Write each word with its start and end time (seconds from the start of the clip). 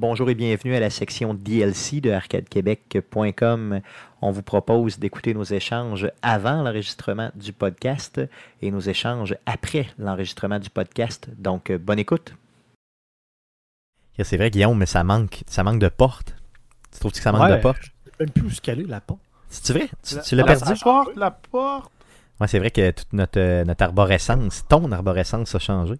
Bonjour 0.00 0.30
et 0.30 0.34
bienvenue 0.34 0.74
à 0.74 0.80
la 0.80 0.88
section 0.88 1.34
DLC 1.34 2.00
de 2.00 2.10
arcadequebec.com. 2.10 3.80
On 4.22 4.30
vous 4.30 4.42
propose 4.42 4.98
d'écouter 4.98 5.34
nos 5.34 5.44
échanges 5.44 6.10
avant 6.22 6.62
l'enregistrement 6.62 7.30
du 7.34 7.52
podcast 7.52 8.18
et 8.62 8.70
nos 8.70 8.80
échanges 8.80 9.36
après 9.44 9.88
l'enregistrement 9.98 10.58
du 10.58 10.70
podcast. 10.70 11.28
Donc, 11.36 11.68
euh, 11.68 11.76
bonne 11.76 11.98
écoute. 11.98 12.34
C'est 14.22 14.38
vrai, 14.38 14.50
Guillaume, 14.50 14.78
mais 14.78 14.86
ça 14.86 15.04
manque, 15.04 15.42
ça 15.46 15.62
manque 15.64 15.80
de 15.80 15.88
porte. 15.88 16.34
Tu 16.92 16.98
trouves 17.00 17.12
que 17.12 17.18
ça 17.20 17.32
manque 17.32 17.42
Ouais, 17.42 17.56
de 17.58 17.62
porte? 17.62 17.82
Je 17.82 18.10
même 18.24 18.30
plus 18.30 18.44
où 18.46 18.50
se 18.50 18.60
caler 18.62 18.84
la 18.84 19.00
porte. 19.02 19.20
C'est 19.50 19.72
vrai? 19.74 19.88
Tu, 20.02 20.14
La- 20.16 20.22
tu 20.22 20.34
l'as 20.36 20.42
la- 20.44 20.46
perdu? 20.56 20.70
La 20.72 20.76
porte, 20.82 21.16
la 21.16 21.30
porte. 21.30 21.92
Ouais, 22.40 22.48
c'est 22.48 22.58
vrai 22.58 22.70
que 22.70 22.90
toute 22.92 23.12
notre, 23.12 23.38
euh, 23.38 23.64
notre 23.64 23.82
arborescence, 23.84 24.64
ton 24.66 24.90
arborescence 24.92 25.54
a 25.54 25.58
changé. 25.58 25.94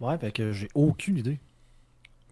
Ouais, 0.00 0.18
fait 0.18 0.32
que 0.32 0.50
j'ai 0.52 0.68
aucune 0.74 1.18
idée. 1.18 1.38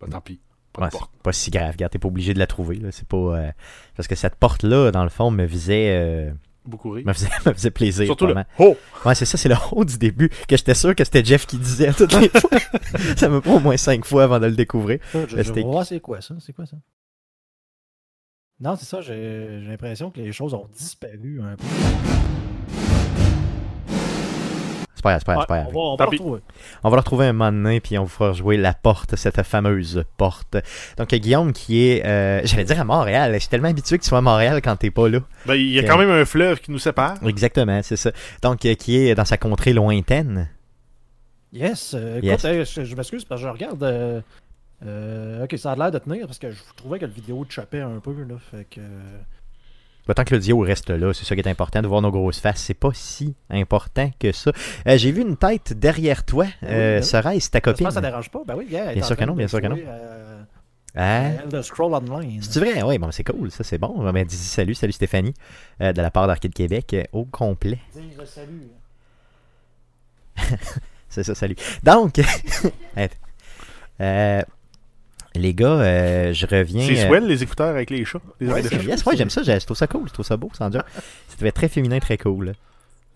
Bah, 0.01 0.09
tant 0.11 0.21
pis. 0.21 0.41
Pas 0.79 0.85
Ouais, 0.85 0.91
de 0.91 0.93
porte. 0.93 1.11
c'est 1.15 1.23
pas 1.23 1.33
si 1.33 1.51
grave. 1.51 1.73
Regarde, 1.73 1.93
t'es 1.93 1.99
pas 1.99 2.09
obligé 2.09 2.35
de 2.35 2.39
la 2.39 2.47
trouver. 2.47 2.77
Là. 2.77 2.89
C'est 2.93 3.07
pas, 3.09 3.17
euh, 3.17 3.51
Parce 3.97 4.09
que 4.09 4.15
cette 4.15 4.37
porte-là, 4.37 4.91
dans 4.91 5.03
le 5.05 5.11
fond, 5.11 5.31
me 5.31 5.47
faisait, 5.47 5.91
euh, 5.91 6.31
Beaucoup 6.65 6.91
rire. 6.91 7.05
me 7.07 7.13
faisait, 7.13 7.29
me 7.47 7.53
faisait 7.53 7.71
plaisir. 7.71 8.07
Surtout 8.07 8.27
le. 8.27 8.35
Oh! 8.59 8.77
Ouais, 9.05 9.15
c'est 9.15 9.25
ça, 9.25 9.37
c'est 9.37 9.49
le 9.49 9.57
haut 9.73 9.85
du 9.85 9.99
début 9.99 10.29
que 10.29 10.57
j'étais 10.57 10.75
sûr 10.75 10.95
que 10.95 11.05
c'était 11.05 11.25
Jeff 11.25 11.47
qui 11.47 11.57
disait 11.59 11.93
toutes 11.93 12.13
les 12.21 12.29
fois. 12.29 12.51
ça 13.17 13.29
me 13.29 13.41
prend 13.41 13.57
au 13.57 13.61
moins 13.61 13.77
cinq 13.77 14.05
fois 14.05 14.25
avant 14.25 14.39
de 14.41 14.47
le 14.47 14.55
découvrir. 14.57 14.99
Je, 15.15 15.27
je 15.29 15.43
c'est 15.85 16.01
quoi 16.01 16.21
ça. 16.21 16.35
C'est 16.41 16.53
quoi 16.53 16.67
ça? 16.67 16.77
Non, 18.61 18.75
c'est 18.77 18.87
ça, 18.87 19.01
j'ai 19.01 19.61
j'ai 19.63 19.69
l'impression 19.69 20.11
que 20.11 20.21
les 20.21 20.33
choses 20.33 20.53
ont 20.53 20.67
disparu 20.77 21.41
un 21.43 21.55
peu. 21.57 21.65
C'est 24.99 25.03
pas 25.05 25.11
grave, 25.11 25.21
c'est 25.21 25.27
pas 25.27 25.35
grave, 25.35 25.45
c'est 25.45 25.49
pas 25.49 25.55
Ouais, 25.55 25.63
grave. 25.63 25.77
on 25.77 25.79
va, 25.79 25.87
on 25.93 25.97
va 25.97 26.05
le 26.05 26.11
retrouver. 26.11 26.41
On 26.83 26.91
va 26.91 26.97
le 26.97 27.01
retrouver 27.01 27.27
un 27.27 27.33
moment 27.33 27.53
donné, 27.53 27.79
puis 27.81 27.97
on 27.99 28.03
vous 28.03 28.09
fera 28.09 28.33
jouer 28.33 28.57
la 28.57 28.75
porte, 28.75 29.15
cette 29.15 29.41
fameuse 29.45 30.03
porte. 30.17 30.57
Donc, 30.97 31.15
Guillaume 31.15 31.53
qui 31.53 31.89
est, 31.89 32.05
euh, 32.05 32.41
j'allais 32.45 32.65
dire 32.65 32.81
à 32.81 32.85
Montréal. 32.85 33.33
Je 33.35 33.39
suis 33.39 33.49
tellement 33.49 33.69
habitué 33.69 33.97
que 33.99 34.03
tu 34.03 34.09
sois 34.09 34.19
à 34.19 34.23
Montréal 34.23 34.61
quand 34.63 34.75
t'es 34.75 34.91
pas 34.91 35.09
là. 35.09 35.21
Ben, 35.47 35.55
il 35.55 35.69
y 35.71 35.79
a 35.79 35.85
quand 35.85 35.99
même 35.99 36.11
un 36.11 36.25
fleuve 36.25 36.59
qui 36.61 36.73
nous 36.73 36.79
sépare. 36.81 37.15
Exactement, 37.27 37.81
c'est 37.85 37.97
ça. 37.97 38.11
Donc, 38.43 38.65
euh, 38.67 38.75
qui 38.75 38.97
est 38.97 39.15
dans 39.15 39.25
sa 39.25 39.37
contrée 39.37 39.73
lointaine. 39.73 40.49
Yes, 41.53 41.95
euh, 41.95 42.21
écoute, 42.21 42.45
hey, 42.45 42.65
je, 42.65 42.85
je 42.85 42.95
m'excuse 42.97 43.25
parce 43.25 43.41
que 43.41 43.47
je 43.47 43.53
regarde. 43.53 43.83
euh, 43.83 44.21
euh, 44.85 45.45
ok, 45.45 45.57
ça 45.59 45.73
a 45.73 45.77
l'air 45.77 45.91
de 45.91 45.99
tenir 45.99 46.27
parce 46.27 46.39
que 46.39 46.51
je 46.51 46.59
trouvais 46.77 46.99
que 46.99 47.05
la 47.07 47.11
vidéo 47.13 47.47
chopait 47.49 47.81
un 47.81 48.01
peu. 48.01 48.13
Là, 48.29 48.35
fait 48.51 48.67
que. 48.69 48.81
Bah, 50.09 50.15
tant 50.15 50.25
que 50.25 50.35
l'audio 50.35 50.59
reste 50.61 50.89
là, 50.91 51.13
c'est 51.13 51.25
ça 51.27 51.35
qui 51.37 51.43
est 51.43 51.49
important, 51.49 51.83
de 51.83 51.87
voir 51.87 52.01
nos 52.03 52.11
grosses 52.11 52.41
faces. 52.41 52.63
C'est 52.63 52.75
pas 52.75 52.91
si 52.95 53.35
important 53.51 54.11
que 54.19 54.33
ça. 54.33 54.51
Euh, 54.87 54.97
J'ai 54.97 55.13
vu 55.13 55.21
une 55.23 55.37
tête 55.37 55.75
derrière 55.75 56.25
toi. 56.25 56.47
Ben 56.47 56.51
oui, 56.63 56.69
Euh, 56.73 56.95
ben 56.95 57.01
oui. 57.03 57.07
Serait-ce 57.07 57.51
ta 57.51 57.59
J'espère 57.59 57.63
copine? 57.63 57.87
que 57.89 57.93
ça 57.93 58.01
dérange 58.01 58.31
pas. 58.31 58.41
Ben 58.47 58.55
oui, 58.57 58.67
yeah, 58.71 58.95
Bien 58.95 59.03
sûr 59.05 59.17
que 59.17 59.25
non, 59.25 59.35
bien 59.35 59.47
sûr 59.49 59.61
que 59.61 59.67
non. 59.67 59.77
euh, 59.79 60.25
Hein? 60.97 61.63
Scroll 61.63 61.95
Online. 61.95 62.41
C'est 62.43 62.59
vrai? 62.59 62.83
Oui, 62.83 62.99
bon, 62.99 63.13
c'est 63.13 63.23
cool, 63.23 63.51
ça 63.51 63.63
c'est 63.63 63.77
bon. 63.79 64.11
Ben, 64.11 64.25
dis 64.27 64.35
salut, 64.37 64.75
salut 64.75 64.93
Stéphanie, 64.93 65.35
euh, 65.83 65.93
de 65.93 66.01
la 66.03 66.11
part 66.11 66.27
d'Arcade 66.27 66.55
Québec, 66.55 66.95
euh, 66.95 67.05
au 67.13 67.25
complet. 67.27 67.79
Dire 67.95 68.27
salut. 68.27 68.69
C'est 71.11 71.25
ça, 71.25 71.35
salut. 71.35 71.57
Donc. 71.83 72.15
Euh, 74.01 74.43
les 75.35 75.55
gars, 75.55 75.67
euh, 75.81 76.33
je 76.33 76.47
reviens. 76.47 76.87
C'est 76.87 77.05
euh, 77.05 77.07
swell, 77.09 77.27
les 77.27 77.43
écouteurs 77.43 77.69
avec 77.69 77.91
les 77.91 78.05
chats. 78.05 78.21
Les 78.41 78.47
ouais, 78.47 78.53
oreilles 78.53 78.65
de 78.65 78.69
c'est- 78.69 78.77
chat. 78.77 78.83
yes, 78.89 79.05
ouais, 79.07 79.17
j'aime 79.17 79.31
ça, 79.31 79.43
je 79.43 79.65
trouve 79.65 79.77
ça 79.77 79.87
cool, 79.87 80.09
je 80.09 80.13
trouve 80.13 80.27
ça 80.27 80.37
beau, 80.37 80.51
sans 80.55 80.71
dire. 80.71 80.83
C'était 81.29 81.53
très 81.53 81.69
féminin, 81.69 81.99
très 81.99 82.19
cool. 82.19 82.53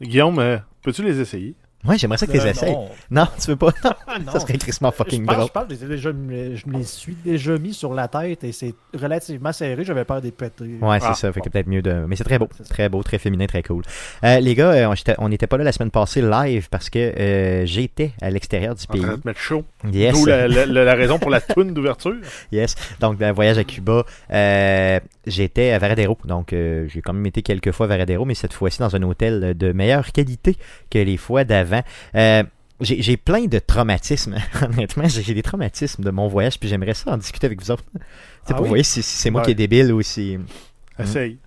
Guillaume, 0.00 0.38
euh, 0.38 0.58
peux-tu 0.82 1.02
les 1.02 1.20
essayer? 1.20 1.54
Ouais, 1.84 1.98
j'aimerais 1.98 2.16
ça 2.18 2.26
que 2.26 2.32
tu 2.32 2.38
les 2.38 2.44
Euh, 2.46 2.50
essayes. 2.50 2.72
non. 2.72 2.88
Non, 3.10 3.28
tu 3.40 3.48
veux 3.48 3.56
pas? 3.56 3.72
Non, 3.84 3.90
non. 4.26 4.32
ça 4.32 4.40
serait 4.40 4.56
crissement 4.58 4.92
fucking 4.92 5.22
je 5.22 5.26
pense, 5.26 5.34
drôle. 5.36 5.46
je 5.48 5.52
pense 5.52 5.64
que 5.64 5.74
je, 5.74 5.78
les 5.80 5.84
ai 5.84 5.88
déjà, 5.88 6.10
je 6.10 6.70
me 6.70 6.78
les 6.78 6.84
suis 6.84 7.14
déjà 7.24 7.58
mis 7.58 7.74
sur 7.74 7.92
la 7.94 8.08
tête 8.08 8.44
et 8.44 8.52
c'est 8.52 8.74
relativement 8.94 9.52
serré. 9.52 9.82
J'avais 9.84 10.04
peur 10.04 10.20
d'être 10.20 10.36
pété. 10.36 10.64
Ouais, 10.80 11.00
c'est 11.00 11.06
Ah, 11.08 11.14
ça. 11.14 11.32
Fait 11.32 11.40
que 11.40 11.48
peut-être 11.48 11.66
mieux 11.66 11.82
de. 11.82 12.04
Mais 12.06 12.14
c'est 12.16 12.24
très 12.24 12.38
beau. 12.38 12.48
Très 12.68 12.88
beau, 12.88 13.02
très 13.02 13.18
féminin, 13.18 13.46
très 13.46 13.62
cool. 13.62 13.82
Euh, 14.22 14.38
les 14.40 14.54
gars, 14.54 14.70
euh, 14.90 14.94
on 15.18 15.28
n'était 15.28 15.46
pas 15.46 15.56
là 15.56 15.64
la 15.64 15.72
semaine 15.72 15.90
passée 15.90 16.22
live 16.22 16.68
parce 16.70 16.88
que 16.90 16.98
euh, 16.98 17.66
j'étais 17.66 18.12
à 18.20 18.30
l'extérieur 18.30 18.74
du 18.74 18.84
En 18.88 18.92
pays. 18.92 19.02
train 19.02 19.14
de 19.16 19.22
mettre 19.24 19.40
chaud. 19.40 19.64
Yes. 19.92 20.14
D'où 20.14 20.26
la, 20.26 20.46
la- 20.48 20.66
la- 20.66 20.84
la 20.84 20.94
raison 20.94 21.18
pour 21.18 21.30
la 21.30 21.40
toune 21.40 21.72
d'ouverture. 21.74 22.14
Yes. 22.52 22.74
Donc, 23.00 23.20
un 23.22 23.32
voyage 23.32 23.58
à 23.58 23.64
Cuba. 23.64 24.04
Euh, 24.30 25.00
j'étais 25.26 25.70
à 25.70 25.78
Varadero. 25.78 26.18
Donc, 26.26 26.52
euh, 26.52 26.86
j'ai 26.88 27.00
quand 27.00 27.12
même 27.14 27.26
été 27.26 27.42
quelques 27.42 27.72
fois 27.72 27.86
à 27.86 27.88
Varadero, 27.88 28.24
mais 28.24 28.34
cette 28.34 28.52
fois-ci 28.52 28.78
dans 28.80 28.94
un 28.94 29.02
hôtel 29.02 29.56
de 29.56 29.72
meilleure 29.72 30.12
qualité 30.12 30.56
que 30.90 30.98
les 30.98 31.16
fois 31.16 31.44
d'avant. 31.44 31.71
Euh, 32.14 32.42
j'ai 32.80 33.16
plein 33.16 33.44
de 33.46 33.58
traumatismes. 33.58 34.36
Honnêtement, 34.62 35.06
j'ai 35.08 35.34
des 35.34 35.42
traumatismes 35.42 36.02
de 36.02 36.10
mon 36.10 36.28
voyage, 36.28 36.58
puis 36.58 36.68
j'aimerais 36.68 36.94
ça 36.94 37.12
en 37.12 37.16
discuter 37.16 37.46
avec 37.46 37.60
vous 37.62 37.70
autres. 37.70 37.84
Ah 38.48 38.54
pour 38.54 38.62
oui? 38.62 38.68
voir 38.70 38.84
si, 38.84 39.02
si 39.04 39.16
c'est 39.18 39.30
moi 39.30 39.40
Ouais. 39.42 39.44
qui 39.46 39.50
est 39.52 39.54
débile 39.54 39.92
ou 39.92 40.02
si. 40.02 40.36
Essaye. 40.98 41.38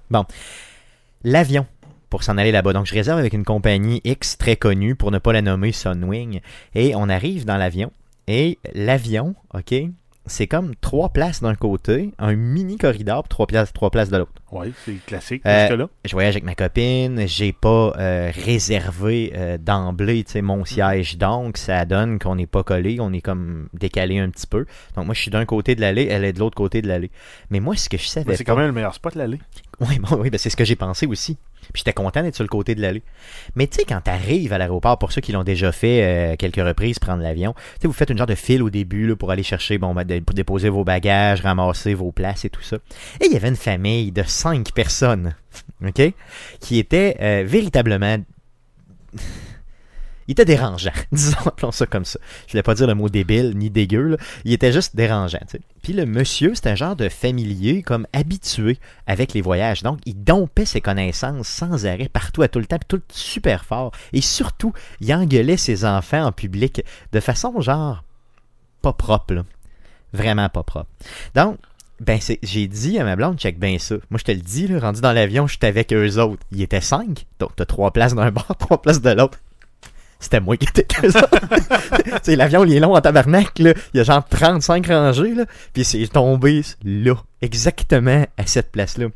l'avion 1.23 1.67
pour 2.09 2.23
s'en 2.23 2.37
aller 2.37 2.51
là-bas. 2.53 2.71
Donc, 2.71 2.85
je 2.85 2.93
réserve 2.93 3.19
avec 3.19 3.33
une 3.33 3.43
compagnie 3.43 3.99
X 4.05 4.37
très 4.37 4.55
connue, 4.55 4.95
pour 4.95 5.11
ne 5.11 5.17
pas 5.19 5.33
la 5.33 5.41
nommer 5.41 5.73
Sunwing. 5.73 6.39
Et 6.73 6.95
on 6.95 7.09
arrive 7.09 7.43
dans 7.45 7.57
l'avion. 7.57 7.91
Et 8.27 8.57
l'avion, 8.73 9.35
OK, 9.53 9.73
c'est 10.27 10.47
comme 10.47 10.75
trois 10.75 11.09
places 11.09 11.41
d'un 11.41 11.55
côté, 11.55 12.11
un 12.17 12.35
mini 12.35 12.77
corridor, 12.77 13.27
trois 13.27 13.47
places, 13.47 13.73
trois 13.73 13.89
places 13.89 14.09
de 14.09 14.17
l'autre. 14.17 14.31
Oui, 14.51 14.73
c'est 14.85 14.95
classique 15.05 15.41
Euh, 15.45 15.67
jusque-là. 15.67 15.89
Je 16.05 16.11
voyage 16.13 16.33
avec 16.35 16.43
ma 16.43 16.55
copine, 16.55 17.27
j'ai 17.27 17.51
pas 17.51 17.93
euh, 17.97 18.31
réservé 18.33 19.33
euh, 19.35 19.57
d'emblée 19.57 20.23
mon 20.41 20.65
siège, 20.65 21.17
donc 21.17 21.57
ça 21.57 21.85
donne 21.85 22.19
qu'on 22.19 22.35
n'est 22.35 22.47
pas 22.47 22.63
collé, 22.63 22.97
on 22.99 23.11
est 23.13 23.21
comme 23.21 23.67
décalé 23.73 24.19
un 24.19 24.29
petit 24.29 24.47
peu. 24.47 24.65
Donc 24.95 25.05
moi 25.05 25.13
je 25.13 25.21
suis 25.21 25.31
d'un 25.31 25.45
côté 25.45 25.75
de 25.75 25.81
l'allée, 25.81 26.07
elle 26.09 26.23
est 26.23 26.33
de 26.33 26.39
l'autre 26.39 26.55
côté 26.55 26.81
de 26.81 26.87
l'allée. 26.87 27.11
Mais 27.49 27.59
moi 27.59 27.75
ce 27.75 27.89
que 27.89 27.97
je 27.97 28.07
savais 28.07 28.29
Mais 28.29 28.37
c'est 28.37 28.43
quand 28.43 28.55
même 28.55 28.67
le 28.67 28.73
meilleur 28.73 28.93
spot, 28.93 29.15
l'aller. 29.15 29.39
oui, 29.81 29.99
bon, 30.09 30.17
oui 30.17 30.29
ben, 30.29 30.37
c'est 30.37 30.49
ce 30.49 30.55
que 30.57 30.65
j'ai 30.65 30.75
pensé 30.75 31.05
aussi. 31.05 31.37
Puis 31.73 31.81
j'étais 31.81 31.93
content 31.93 32.21
d'être 32.21 32.35
sur 32.35 32.43
le 32.43 32.49
côté 32.49 32.75
de 32.75 32.81
l'allée. 32.81 33.03
Mais 33.55 33.67
tu 33.67 33.77
sais, 33.77 33.85
quand 33.87 34.01
t'arrives 34.01 34.53
à 34.53 34.57
l'aéroport, 34.57 34.97
pour 34.97 35.11
ceux 35.11 35.21
qui 35.21 35.31
l'ont 35.31 35.43
déjà 35.43 35.71
fait 35.71 36.03
euh, 36.03 36.35
quelques 36.37 36.55
reprises, 36.57 36.99
prendre 36.99 37.23
l'avion, 37.23 37.53
tu 37.53 37.81
sais, 37.81 37.87
vous 37.87 37.93
faites 37.93 38.09
une 38.09 38.17
genre 38.17 38.27
de 38.27 38.35
file 38.35 38.63
au 38.63 38.69
début 38.69 39.07
là, 39.07 39.15
pour 39.15 39.31
aller 39.31 39.43
chercher, 39.43 39.77
bon, 39.77 39.93
ben, 39.93 40.23
pour 40.23 40.33
déposer 40.33 40.69
vos 40.69 40.83
bagages, 40.83 41.41
ramasser 41.41 41.93
vos 41.93 42.11
places 42.11 42.45
et 42.45 42.49
tout 42.49 42.61
ça. 42.61 42.77
Et 43.21 43.25
il 43.27 43.33
y 43.33 43.35
avait 43.35 43.49
une 43.49 43.55
famille 43.55 44.11
de 44.11 44.23
cinq 44.23 44.71
personnes, 44.73 45.35
OK, 45.85 46.01
qui 46.59 46.79
était 46.79 47.17
euh, 47.21 47.43
véritablement... 47.45 48.17
Il 50.27 50.31
était 50.31 50.45
dérangeant, 50.45 50.91
disons, 51.11 51.37
appelons 51.45 51.71
ça 51.71 51.85
comme 51.85 52.05
ça. 52.05 52.19
Je 52.47 52.53
voulais 52.53 52.63
pas 52.63 52.73
dire 52.73 52.87
le 52.87 52.95
mot 52.95 53.09
débile 53.09 53.53
ni 53.55 53.69
dégueu, 53.69 54.09
là. 54.09 54.17
il 54.43 54.53
était 54.53 54.71
juste 54.71 54.95
dérangeant. 54.95 55.39
Puis 55.83 55.93
le 55.93 56.05
monsieur, 56.05 56.55
c'était 56.55 56.71
un 56.71 56.75
genre 56.75 56.95
de 56.95 57.09
familier 57.09 57.83
comme 57.83 58.07
habitué 58.11 58.79
avec 59.05 59.33
les 59.33 59.41
voyages. 59.41 59.83
Donc, 59.83 59.99
il 60.05 60.23
dompait 60.23 60.65
ses 60.65 60.81
connaissances 60.81 61.47
sans 61.47 61.85
arrêt, 61.85 62.09
partout, 62.09 62.41
à 62.41 62.47
tout 62.47 62.59
le 62.59 62.65
temps, 62.65 62.79
puis 62.79 62.87
tout 62.87 63.01
super 63.09 63.65
fort. 63.65 63.91
Et 64.13 64.21
surtout, 64.21 64.73
il 64.99 65.13
engueulait 65.13 65.57
ses 65.57 65.85
enfants 65.85 66.23
en 66.23 66.31
public 66.31 66.83
de 67.11 67.19
façon 67.19 67.61
genre 67.61 68.03
pas 68.81 68.93
propre, 68.93 69.33
là. 69.33 69.45
Vraiment 70.13 70.49
pas 70.49 70.63
propre. 70.63 70.89
Donc, 71.35 71.57
ben 71.99 72.19
j'ai 72.43 72.67
dit 72.67 72.99
à 72.99 73.03
ma 73.03 73.15
blonde, 73.15 73.37
check 73.37 73.59
bien 73.59 73.77
ça. 73.79 73.95
Moi, 74.09 74.17
je 74.17 74.23
te 74.23 74.31
le 74.31 74.41
dis, 74.41 74.75
rendu 74.77 75.01
dans 75.01 75.13
l'avion, 75.13 75.47
j'étais 75.47 75.67
avec 75.67 75.93
eux 75.93 76.17
autres. 76.19 76.43
Ils 76.51 76.61
étaient 76.61 76.81
cinq, 76.81 77.25
donc 77.39 77.55
t'as 77.55 77.65
trois 77.65 77.91
places 77.91 78.15
d'un 78.15 78.31
bord, 78.31 78.55
trois 78.59 78.81
places 78.81 79.01
de 79.01 79.11
l'autre. 79.11 79.39
C'était 80.19 80.39
moi 80.39 80.57
qui 80.57 80.65
étais 80.67 80.85
tu 80.87 81.11
sais, 82.23 82.35
l'avion, 82.35 82.63
il 82.65 82.73
est 82.73 82.79
long 82.79 82.95
en 82.95 83.01
tabarnak, 83.01 83.59
là. 83.59 83.73
Il 83.93 83.97
y 83.97 83.99
a 83.99 84.03
genre 84.03 84.25
35 84.27 84.87
rangées, 84.87 85.35
là. 85.35 85.45
Puis 85.73 85.83
c'est 85.83 86.07
tombé 86.07 86.61
là, 86.83 87.15
exactement 87.41 88.25
à 88.37 88.45
cette 88.45 88.71
place-là. 88.71 89.07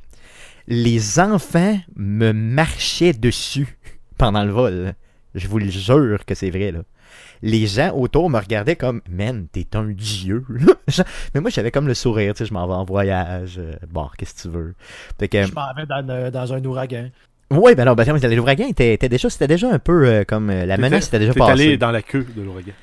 Les 0.68 1.20
enfants 1.20 1.80
me 1.96 2.32
marchaient 2.32 3.14
dessus 3.14 3.78
pendant 4.18 4.44
le 4.44 4.52
vol. 4.52 4.74
là. 4.74 4.94
Je 5.36 5.48
vous 5.48 5.60
le 5.60 5.70
jure 5.70 6.26
que 6.26 6.36
c'est 6.36 6.50
vrai, 6.52 6.72
là. 6.72 6.80
Les 7.42 7.68
gens 7.68 7.96
autour 7.96 8.30
me 8.30 8.38
regardaient 8.38 8.76
comme, 8.76 9.02
man, 9.10 9.48
t'es 9.52 9.66
un 9.76 9.86
dieu. 9.86 10.46
Mais 11.34 11.40
moi, 11.42 11.50
j'avais 11.50 11.72
comme 11.72 11.88
le 11.88 11.94
sourire, 11.94 12.34
tu 12.34 12.40
sais, 12.40 12.46
je 12.46 12.54
m'en 12.54 12.68
vais 12.68 12.74
en 12.74 12.84
voyage. 12.84 13.56
euh, 13.58 13.76
bon, 13.90 14.10
qu'est-ce 14.18 14.36
que 14.36 14.42
tu 14.42 14.50
veux. 14.50 14.76
Fait 15.18 15.30
que, 15.30 15.44
Je 15.44 15.54
m'en 15.54 15.74
vais 15.74 15.86
dans, 15.86 16.08
euh, 16.10 16.30
dans 16.32 16.54
un 16.54 16.64
ouragan. 16.66 17.10
Oui, 17.52 17.74
ben 17.76 17.86
non, 17.86 17.94
ben, 17.94 18.36
l'ouragan 18.36 18.68
était, 18.68 18.94
était 18.94 19.10
déjà, 19.10 19.30
c'était 19.30 19.48
déjà 19.48 19.72
un 19.72 19.80
peu 19.80 20.06
euh, 20.06 20.24
comme 20.24 20.50
euh, 20.50 20.66
la 20.66 20.78
menace 20.78 21.08
était 21.08 21.20
déjà 21.20 21.34
passée. 21.34 21.52
allé 21.52 21.78
dans 21.78 21.92
la 21.92 22.02
queue 22.02 22.26
de 22.36 22.42
l'ouragan. 22.42 22.74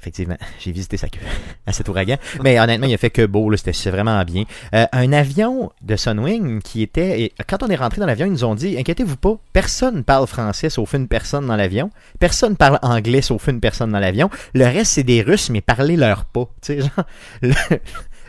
Effectivement, 0.00 0.36
j'ai 0.60 0.70
visité 0.70 0.96
sa 0.96 1.08
queue 1.08 1.20
à 1.66 1.72
cet 1.72 1.88
ouragan. 1.88 2.16
Mais 2.42 2.60
honnêtement, 2.60 2.86
il 2.86 2.94
a 2.94 2.98
fait 2.98 3.10
que 3.10 3.26
beau, 3.26 3.54
c'était 3.56 3.90
vraiment 3.90 4.22
bien. 4.24 4.44
Euh, 4.74 4.86
un 4.92 5.12
avion 5.12 5.72
de 5.82 5.96
Sunwing 5.96 6.62
qui 6.62 6.82
était. 6.82 7.20
et 7.20 7.32
quand 7.48 7.64
on 7.64 7.68
est 7.68 7.76
rentré 7.76 8.00
dans 8.00 8.06
l'avion, 8.06 8.26
ils 8.26 8.32
nous 8.32 8.44
ont 8.44 8.54
dit 8.54 8.78
Inquiétez-vous 8.78 9.16
pas, 9.16 9.38
personne 9.52 10.04
parle 10.04 10.28
français 10.28 10.70
sauf 10.70 10.94
une 10.94 11.08
personne 11.08 11.46
dans 11.46 11.56
l'avion. 11.56 11.90
Personne 12.20 12.56
parle 12.56 12.78
anglais 12.82 13.22
sauf 13.22 13.48
une 13.48 13.60
personne 13.60 13.90
dans 13.90 14.00
l'avion. 14.00 14.30
Le 14.54 14.66
reste, 14.66 14.92
c'est 14.92 15.02
des 15.02 15.22
Russes, 15.22 15.50
mais 15.50 15.62
parlez-leur 15.62 16.26
pas. 16.26 16.48
Tu 16.62 16.74
sais, 16.74 16.80
genre, 16.80 17.06
le, 17.42 17.54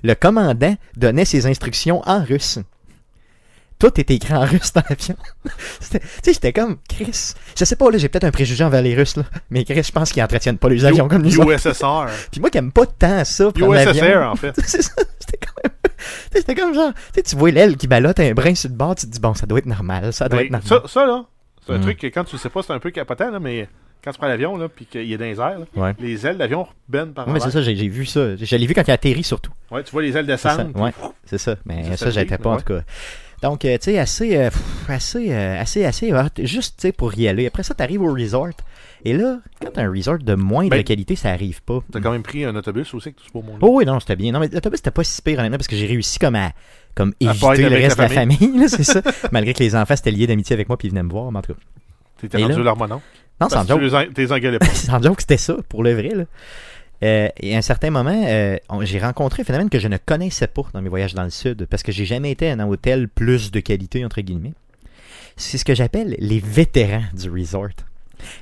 le 0.04 0.16
commandant 0.16 0.76
donnait 0.96 1.26
ses 1.26 1.46
instructions 1.46 2.02
en 2.06 2.24
russe. 2.24 2.60
Tout 3.80 4.00
était 4.00 4.16
écrit 4.16 4.34
en 4.34 4.46
russe 4.46 4.74
dans 4.74 4.82
l'avion. 4.90 5.16
Tu 5.80 5.86
sais, 5.86 6.34
j'étais 6.34 6.52
comme, 6.54 6.78
Chris, 6.90 7.34
je 7.58 7.64
sais 7.66 7.76
pas, 7.76 7.90
là, 7.92 7.98
j'ai 7.98 8.10
peut-être 8.10 8.24
un 8.26 8.32
préjugé 8.32 8.64
envers 8.64 8.82
les 8.82 8.96
Russes, 8.96 9.16
là, 9.16 9.24
mais 9.50 9.64
Chris, 9.64 9.84
je 9.84 9.92
pense 9.92 10.12
qu'ils 10.12 10.24
entretiennent 10.24 10.58
pas 10.58 10.68
les 10.70 10.84
avions 10.86 11.08
comme 11.08 11.22
nous. 11.22 11.30
USSR. 11.52 12.08
Puis 12.32 12.42
moi 12.42 12.50
qui 12.50 12.58
aime 12.58 12.72
pas 12.72 12.86
tant 12.86 13.24
ça. 13.24 13.50
USSR, 13.56 14.18
en 14.32 14.36
fait. 14.38 14.54
C'est 14.66 14.82
ça, 14.82 14.92
c'était 15.20 15.38
quand 15.46 15.54
même... 15.64 15.74
tu 15.84 15.92
sais, 16.34 16.40
C'était 16.40 16.56
comme 16.56 16.74
genre, 16.74 16.92
tu 17.14 17.36
vois 17.36 17.52
l'aile 17.52 17.78
qui 17.78 17.88
ballotte 17.88 18.20
un 18.20 18.34
brin 18.34 18.56
sur 18.56 18.70
le 18.70 18.76
bord, 18.76 18.96
tu 18.96 19.06
te 19.06 19.12
dis, 19.12 19.20
bon, 19.20 19.34
ça 19.36 19.46
doit 19.46 19.60
être 19.60 19.66
normal, 19.68 20.12
ça 20.12 20.28
doit 20.28 20.44
être 20.44 20.52
normal. 20.52 20.68
ça, 20.68 20.82
ça, 20.88 21.06
là, 21.06 21.26
c'est 21.66 21.74
un 21.74 21.78
Mm. 21.78 21.82
truc 21.82 21.98
que 22.00 22.08
quand 22.08 22.24
tu 22.24 22.36
le 22.36 22.40
sais 22.40 22.50
pas, 22.50 22.62
c'est 22.64 22.74
un 22.74 22.80
peu 22.80 22.92
capotant, 22.92 23.30
là, 23.30 23.40
mais 23.40 23.68
quand 24.04 24.12
tu 24.12 24.18
prends 24.18 24.28
l'avion, 24.28 24.58
là, 24.58 24.70
puis 24.70 24.86
qu'il 24.86 25.12
est 25.12 25.18
dans 25.18 25.26
les 25.26 25.40
airs, 25.40 25.60
là, 25.60 25.66
Ouais. 25.76 25.94
les 26.00 26.26
ailes 26.26 26.38
d'avion 26.38 26.66
bennent 26.88 27.14
par 27.14 27.28
Ouais, 27.28 27.40
c'est 27.40 27.52
ça, 27.52 27.62
j'ai 27.62 27.74
vu 27.88 28.06
ça. 28.06 28.36
Je 28.38 28.56
l'ai 28.56 28.66
vu 28.66 28.74
quand 28.74 28.84
il 28.88 28.92
a 28.92 28.96
atterri 28.96 29.24
surtout. 29.24 29.52
Ouais, 29.72 29.84
tu 29.84 29.92
vois 29.92 30.02
les 30.02 30.16
ailes 30.18 30.26
C'est 30.28 30.38
ça, 30.38 30.56
descendre. 30.58 30.82
ouais, 30.82 30.92
puis- 30.92 31.02
c'est 31.26 31.38
ça. 31.38 31.56
Mais 31.66 31.84
Ça, 31.84 31.90
ça, 31.92 32.06
ça 32.06 32.12
j'étais 32.12 32.38
pas 32.38 32.52
en 32.52 32.58
tout 32.58 32.64
cas. 32.74 32.82
Donc, 33.42 33.66
euh, 33.66 33.78
tu 33.78 33.92
sais, 33.92 34.00
assez, 34.00 34.36
euh, 34.36 34.50
assez, 34.88 35.32
euh, 35.32 35.62
assez, 35.62 35.86
assez 35.86 36.12
hot, 36.12 36.30
juste, 36.40 36.78
tu 36.80 36.88
sais, 36.88 36.92
pour 36.92 37.16
y 37.18 37.28
aller. 37.28 37.46
Après 37.46 37.64
ça, 37.64 37.76
t'arrives 37.76 38.02
au 38.02 38.14
resort. 38.14 38.50
Et 39.06 39.14
là, 39.14 39.40
quand 39.62 39.70
t'as 39.74 39.84
un 39.84 39.92
resort 39.92 40.18
de 40.18 40.34
moindre 40.34 40.72
Ben, 40.72 40.84
qualité, 40.84 41.16
ça 41.16 41.30
arrive 41.30 41.62
pas. 41.62 41.80
T'as 41.92 42.00
quand 42.00 42.12
même 42.12 42.24
pris 42.24 42.46
un 42.46 42.56
autobus 42.56 42.92
aussi 42.96 43.10
avec 43.10 43.18
tout 43.18 43.26
ce 43.28 43.32
beau 43.32 43.44
monde. 43.44 43.60
Oh 43.62 43.78
oui, 43.78 43.86
non, 43.86 44.00
c'était 44.00 44.16
bien. 44.16 44.32
Non, 44.32 44.40
mais 44.40 44.48
l'autobus, 44.48 44.78
c'était 44.78 44.92
pas 44.92 45.04
si 45.04 45.22
pire, 45.22 45.38
honnêtement, 45.38 45.58
parce 45.58 45.68
que 45.68 45.76
j'ai 45.76 45.86
réussi 45.86 46.18
comme 46.18 46.36
à 46.36 46.52
comme 46.96 47.14
À 47.24 47.32
éviter 47.32 47.70
le 47.70 47.76
reste 47.76 47.98
de 47.98 48.02
la 48.02 48.10
famille, 48.10 48.58
là, 48.58 48.68
c'est 48.68 48.84
ça. 48.84 49.02
Malgré 49.32 49.54
que 49.54 49.60
les 49.60 49.76
enfants 49.76 49.94
étaient 49.94 50.10
liés 50.10 50.26
d'amitié 50.26 50.56
avec 50.56 50.68
moi 50.68 50.78
puis 50.78 50.88
ils 50.88 50.92
venaient 50.92 51.04
me 51.04 51.12
voir, 51.12 51.32
mais 51.32 51.38
en 51.38 51.42
tout 51.44 51.54
cas. 51.54 51.60
T'étais 52.20 52.42
rendu 52.42 52.64
l'hormonon. 52.64 53.02
Non, 53.40 53.50
sans 53.50 53.64
que 53.64 53.74
tu 53.74 53.90
joke. 53.90 54.14
t'es 54.16 54.32
engueulais 54.32 54.58
pas. 54.60 54.66
sans 54.66 55.00
joke, 55.02 55.22
c'était 55.22 55.38
ça, 55.38 55.58
pour 55.70 55.84
le 55.84 55.94
vrai, 55.94 56.10
là. 56.16 56.24
Euh, 57.04 57.30
et 57.40 57.56
à 57.56 57.58
un 57.58 57.62
certain 57.62 57.90
moment, 57.90 58.24
euh, 58.28 58.58
j'ai 58.82 59.00
rencontré 59.00 59.42
un 59.42 59.46
phénomène 59.46 59.70
que 59.70 59.80
je 59.80 59.88
ne 59.88 59.98
connaissais 59.98 60.48
pas 60.48 60.64
dans 60.74 60.82
mes 60.82 60.90
voyages 60.90 61.14
dans 61.14 61.24
le 61.24 61.30
sud, 61.30 61.66
parce 61.70 61.84
que 61.84 61.92
j'ai 61.92 62.06
jamais 62.06 62.32
été 62.32 62.50
à 62.50 62.54
un 62.54 62.68
hôtel 62.68 63.08
plus 63.08 63.52
de 63.52 63.60
qualité, 63.60 64.04
entre 64.04 64.22
guillemets. 64.22 64.54
C'est 65.36 65.58
ce 65.58 65.66
que 65.66 65.76
j'appelle 65.76 66.16
les 66.18 66.40
vétérans 66.40 67.04
du 67.14 67.30
resort. 67.30 67.70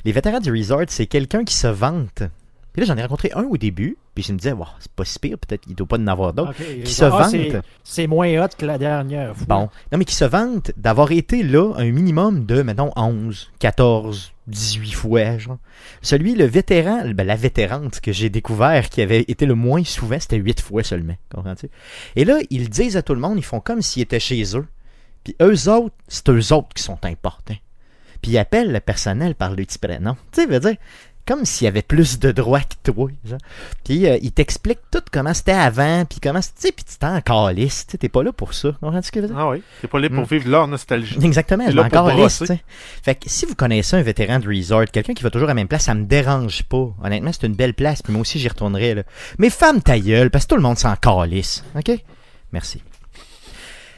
Les 0.06 0.13
vétérans 0.13 0.40
du 0.40 0.52
resort, 0.52 0.86
c'est 0.88 1.07
quelqu'un 1.07 1.44
qui 1.44 1.54
se 1.54 1.68
vante. 1.68 2.24
Puis 2.72 2.81
là, 2.81 2.88
j'en 2.88 2.98
ai 2.98 3.02
rencontré 3.04 3.31
un 3.34 3.44
au 3.44 3.56
début, 3.56 3.98
puis 4.13 4.24
je 4.24 4.34
me 4.34 4.38
disais, 4.38 4.52
wow, 4.52 4.66
c'est 4.80 4.92
pas 4.92 5.06
si 5.06 5.18
pire, 5.18 5.38
peut-être 5.38 5.62
qu'il 5.62 5.75
doit 5.75 5.88
pas 5.88 5.98
en 5.98 6.07
avoir 6.07 6.34
d'autres. 6.34 6.54
Qui 6.84 6.94
se 6.94 7.06
ah, 7.06 7.10
vantent. 7.10 7.63
c'est- 7.84 8.07
moins 8.07 8.28
hot 8.44 8.50
que 8.57 8.66
la 8.66 8.78
dernière 8.78 9.36
fois. 9.36 9.46
Bon. 9.48 9.69
Non, 9.92 9.98
mais 9.98 10.04
qui 10.04 10.16
se 10.16 10.25
vantent 10.25 10.72
d'avoir 10.75 11.12
été 11.12 11.44
là 11.44 11.74
un 11.78 11.90
minimum 11.92 12.46
de, 12.46 12.62
mettons, 12.63 12.92
11, 12.98 13.50
14, 13.60 14.34
18 14.47 14.92
fois, 14.92 15.38
genre. 15.38 15.57
Celui, 16.01 16.36
le 16.36 16.45
vétéran, 16.45 17.09
ben, 17.09 17.25
la 17.25 17.36
vétérante 17.36 18.00
que 18.00 18.12
j'ai 18.12 18.30
découvert 18.30 18.89
qui 18.89 19.01
avait 19.01 19.21
été 19.21 19.45
le 19.45 19.56
moins 19.56 19.83
souvent, 19.83 20.19
c'était 20.19 20.38
8 20.38 20.62
fois 20.62 20.83
seulement. 20.83 21.15
Comprends-tu? 21.33 21.69
Et 22.15 22.25
là, 22.25 22.39
ils 22.50 22.69
disent 22.69 22.97
à 22.97 23.01
tout 23.01 23.15
le 23.15 23.21
monde, 23.21 23.38
ils 23.38 23.44
font 23.44 23.59
comme 23.59 23.81
s'ils 23.81 24.03
étaient 24.03 24.19
chez 24.19 24.57
eux. 24.57 24.68
Puis 25.24 25.36
eux 25.42 25.69
autres, 25.69 25.95
c'est 26.07 26.30
eux 26.30 26.53
autres 26.53 26.74
qui 26.75 26.83
sont 26.83 27.03
importants. 27.03 27.57
Puis 28.21 28.31
ils 28.31 28.38
appellent 28.38 28.71
le 28.71 28.80
personnel 28.80 29.36
par 29.36 29.50
le 29.50 29.57
petit 29.57 29.80
prénom. 29.80 30.15
Tu 30.31 30.42
sais, 30.42 30.47
veut 30.47 30.59
dire, 30.59 30.75
comme 31.27 31.45
s'il 31.45 31.66
y 31.66 31.68
avait 31.68 31.81
plus 31.81 32.19
de 32.19 32.31
droits 32.31 32.62
que 32.62 32.92
toi. 32.92 33.10
Genre. 33.25 33.39
Puis 33.83 34.06
euh, 34.07 34.18
ils 34.22 34.31
t'expliquent 34.31 34.80
tout 34.92 35.01
comment 35.12 35.33
c'était 35.33 35.51
avant, 35.51 36.06
puis 36.06 36.19
comment, 36.22 36.42
sais, 36.42 36.72
puis 36.72 36.86
tu 36.86 36.98
t'es 36.98 37.06
encore 37.06 37.51
sais, 37.69 37.98
t'es 37.98 38.10
pas 38.10 38.24
là 38.24 38.31
pour 38.31 38.54
ça. 38.54 38.69
Ce 39.01 39.12
que 39.12 39.19
je 39.19 39.22
veux 39.22 39.27
dire? 39.27 39.38
Ah 39.39 39.50
oui. 39.50 39.62
T'es 39.81 39.88
pas 39.88 40.00
là 40.00 40.10
pour 40.10 40.19
Mm. 40.24 40.25
vivre 40.25 40.50
leur 40.50 40.68
nostalgie. 40.68 41.18
Exactement, 41.22 41.69
je 41.69 41.77
encore 41.80 42.30
sais. 42.30 42.60
Fait 43.04 43.16
que 43.16 43.30
si 43.30 43.45
vous 43.45 43.56
connaissez 43.56 43.95
un 43.95 44.01
vétéran 44.01 44.39
de 44.39 44.48
resort, 44.48 44.86
quelqu'un 44.86 45.13
qui 45.13 45.24
va 45.24 45.30
toujours 45.30 45.48
à 45.48 45.51
la 45.51 45.56
même 45.56 45.68
place, 45.68 45.83
ça 45.83 45.94
me 45.94 46.06
dérange 46.06 46.63
pas. 46.63 46.88
Honnêtement, 47.04 47.31
c'est 47.33 47.45
une 47.48 47.56
belle 47.56 47.74
place, 47.74 48.01
puis 48.01 48.12
moi 48.13 48.21
aussi 48.21 48.39
j'y 48.39 48.48
retournerai. 48.48 48.95
Là. 48.95 49.04
Mais 49.38 49.50
femme 49.50 49.81
ta 49.81 50.00
gueule, 50.00 50.30
parce 50.30 50.45
que 50.45 50.50
tout 50.50 50.56
le 50.56 50.62
monde 50.62 50.78
s'en 50.78 50.95
calisse. 50.95 51.63
OK? 51.75 51.92
Merci. 52.51 52.81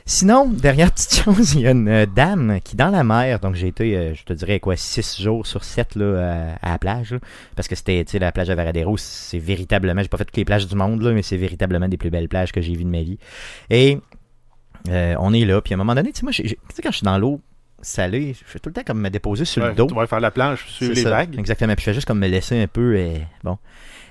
Sinon, 0.09 0.47
dernière 0.47 0.93
petite 0.93 1.21
chose, 1.25 1.55
il 1.55 1.61
y 1.61 1.67
a 1.67 1.71
une 1.71 1.89
euh, 1.89 2.05
dame 2.05 2.59
qui, 2.63 2.77
dans 2.77 2.87
la 2.87 3.03
mer, 3.03 3.41
donc 3.41 3.55
j'ai 3.55 3.67
été, 3.67 3.97
euh, 3.97 4.15
je 4.15 4.23
te 4.23 4.31
dirais 4.31 4.61
quoi, 4.61 4.77
6 4.77 5.21
jours 5.21 5.45
sur 5.45 5.65
7 5.65 5.95
là, 5.97 6.55
à, 6.61 6.65
à 6.65 6.71
la 6.71 6.79
plage, 6.79 7.11
là, 7.11 7.19
parce 7.57 7.67
que 7.67 7.75
c'était, 7.75 8.05
tu 8.05 8.11
sais, 8.11 8.19
la 8.19 8.31
plage 8.31 8.47
de 8.47 8.53
Varadero, 8.53 8.95
c'est 8.95 9.37
véritablement, 9.37 10.01
j'ai 10.01 10.07
pas 10.07 10.15
fait 10.15 10.23
toutes 10.23 10.37
les 10.37 10.45
plages 10.45 10.65
du 10.65 10.75
monde, 10.75 11.01
là, 11.01 11.11
mais 11.11 11.23
c'est 11.23 11.35
véritablement 11.35 11.89
des 11.89 11.97
plus 11.97 12.09
belles 12.09 12.29
plages 12.29 12.53
que 12.53 12.61
j'ai 12.61 12.73
vues 12.73 12.85
de 12.85 12.89
ma 12.89 13.01
vie. 13.01 13.19
Et 13.69 13.99
euh, 14.87 15.15
on 15.19 15.33
est 15.33 15.43
là, 15.43 15.59
puis 15.59 15.73
à 15.73 15.75
un 15.75 15.77
moment 15.77 15.93
donné, 15.93 16.13
tu 16.13 16.19
sais, 16.19 16.23
moi, 16.23 16.31
tu 16.31 16.47
sais, 16.47 16.81
quand 16.81 16.91
je 16.91 16.97
suis 16.97 17.05
dans 17.05 17.17
l'eau 17.17 17.41
salée, 17.81 18.33
je 18.33 18.43
fais 18.45 18.59
tout 18.59 18.69
le 18.69 18.73
temps 18.73 18.83
comme 18.85 18.99
me 19.01 19.09
déposer 19.09 19.45
sur 19.45 19.61
Ouais, 19.63 19.69
le 19.69 19.75
dos. 19.75 19.87
Tu 19.87 19.93
vas 19.95 20.07
faire 20.07 20.19
la 20.19 20.31
planche, 20.31 20.65
suivre 20.67 20.93
C'est 20.93 20.99
les 20.99 21.03
ça, 21.03 21.09
vagues. 21.11 21.37
Exactement. 21.39 21.73
Puis 21.75 21.81
je 21.83 21.89
fais 21.89 21.93
juste 21.93 22.07
comme 22.07 22.19
me 22.19 22.27
laisser 22.27 22.61
un 22.61 22.67
peu. 22.67 22.95
euh, 22.97 23.17
bon. 23.43 23.57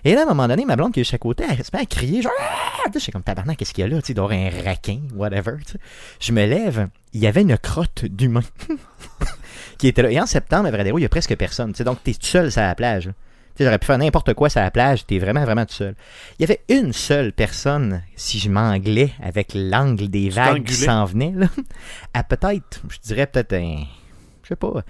Et 0.05 0.15
là, 0.15 0.21
à 0.21 0.23
un 0.25 0.27
moment 0.29 0.47
donné, 0.47 0.65
ma 0.65 0.77
blonde 0.77 0.93
qui 0.93 1.01
est 1.01 1.03
de 1.03 1.07
chaque 1.09 1.21
côté, 1.23 1.45
elle 1.49 1.65
se 1.65 1.71
met 1.75 1.83
à 1.83 1.87
crier, 1.87 2.23
genre, 2.23 2.33
ah! 2.41 2.89
Je 2.95 2.99
suis 3.01 3.11
comme 3.11 3.23
tabarnak, 3.25 3.57
qu'est-ce 3.57 3.75
qu'il 3.75 3.83
y 3.83 3.85
a 3.85 3.89
là? 3.93 4.01
Tu 4.01 4.13
sais, 4.15 4.21
un 4.21 4.51
raquin, 4.65 5.01
whatever. 5.15 5.55
tu. 5.67 5.77
Je 6.21 6.31
me 6.33 6.47
lève, 6.47 6.89
il 7.13 7.21
y 7.21 7.27
avait 7.27 7.43
une 7.43 7.59
crotte 7.59 8.05
d'humain 8.05 8.43
qui 9.79 9.89
était 9.89 10.03
là. 10.03 10.11
Et 10.11 10.21
en 10.21 10.27
septembre, 10.27 10.67
à 10.67 10.71
Varadero, 10.71 10.99
il 10.99 11.03
y 11.03 11.05
a 11.05 11.09
presque 11.09 11.35
personne. 11.37 11.73
Tu 11.73 11.79
sais, 11.79 11.85
donc, 11.85 12.03
t'es 12.05 12.13
tout 12.13 12.25
seul 12.27 12.53
sur 12.53 12.61
la 12.63 12.75
plage. 12.75 13.07
là. 13.07 13.13
J'aurais 13.59 13.79
pu 13.79 13.87
faire 13.87 13.99
n'importe 13.99 14.35
quoi 14.35 14.49
sur 14.51 14.61
la 14.61 14.71
plage, 14.71 15.07
t'es 15.07 15.19
vraiment, 15.19 15.45
vraiment 15.45 15.65
tout 15.67 15.75
seul. 15.75 15.95
Il 16.39 16.43
y 16.43 16.45
avait 16.45 16.61
une 16.69 16.93
seule 16.93 17.33
personne, 17.33 18.03
si 18.17 18.39
je 18.39 18.51
m'anglais, 18.51 19.13
avec 19.23 19.53
l'angle 19.55 20.09
des 20.09 20.29
vagues 20.29 20.65
qui 20.65 20.75
s'en 20.75 21.05
venait, 21.07 21.33
là, 21.35 21.47
à 22.15 22.23
peut-être, 22.23 22.83
je 22.91 22.99
dirais 23.03 23.27
peut-être 23.27 23.55
un, 23.55 23.79
je 24.43 24.49
sais 24.49 24.57
pas, 24.57 24.83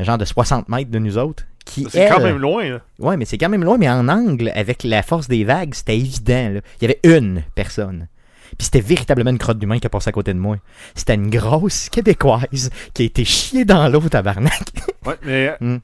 un 0.00 0.04
genre 0.04 0.18
de 0.18 0.24
60 0.24 0.68
mètres 0.68 0.90
de 0.90 0.98
nous 0.98 1.16
autres, 1.18 1.44
C'est 1.90 2.08
quand 2.08 2.20
même 2.20 2.38
loin. 2.38 2.64
là. 2.68 2.80
Ouais, 2.98 3.16
mais 3.16 3.24
c'est 3.24 3.36
quand 3.38 3.48
même 3.50 3.62
loin, 3.64 3.76
mais 3.78 3.88
en 3.90 4.08
angle, 4.08 4.50
avec 4.54 4.84
la 4.84 5.02
force 5.02 5.28
des 5.28 5.44
vagues, 5.44 5.74
c'était 5.74 5.96
évident. 5.98 6.50
là. 6.54 6.60
Il 6.80 6.82
y 6.82 6.84
avait 6.86 7.00
une 7.04 7.42
personne. 7.54 8.08
Puis 8.56 8.64
c'était 8.64 8.80
véritablement 8.80 9.30
une 9.30 9.36
crotte 9.38 9.58
d'humain 9.58 9.78
qui 9.78 9.86
a 9.86 9.90
passé 9.90 10.08
à 10.08 10.12
côté 10.12 10.32
de 10.32 10.38
moi. 10.38 10.56
C'était 10.94 11.14
une 11.16 11.28
grosse 11.28 11.90
Québécoise 11.90 12.70
qui 12.94 13.02
a 13.02 13.04
été 13.04 13.22
chiée 13.26 13.66
dans 13.66 13.86
l'eau, 13.88 14.00
tabarnak. 14.00 14.62
Ouais, 15.06 15.16
mais 15.22 15.52
Mm. 15.60 15.76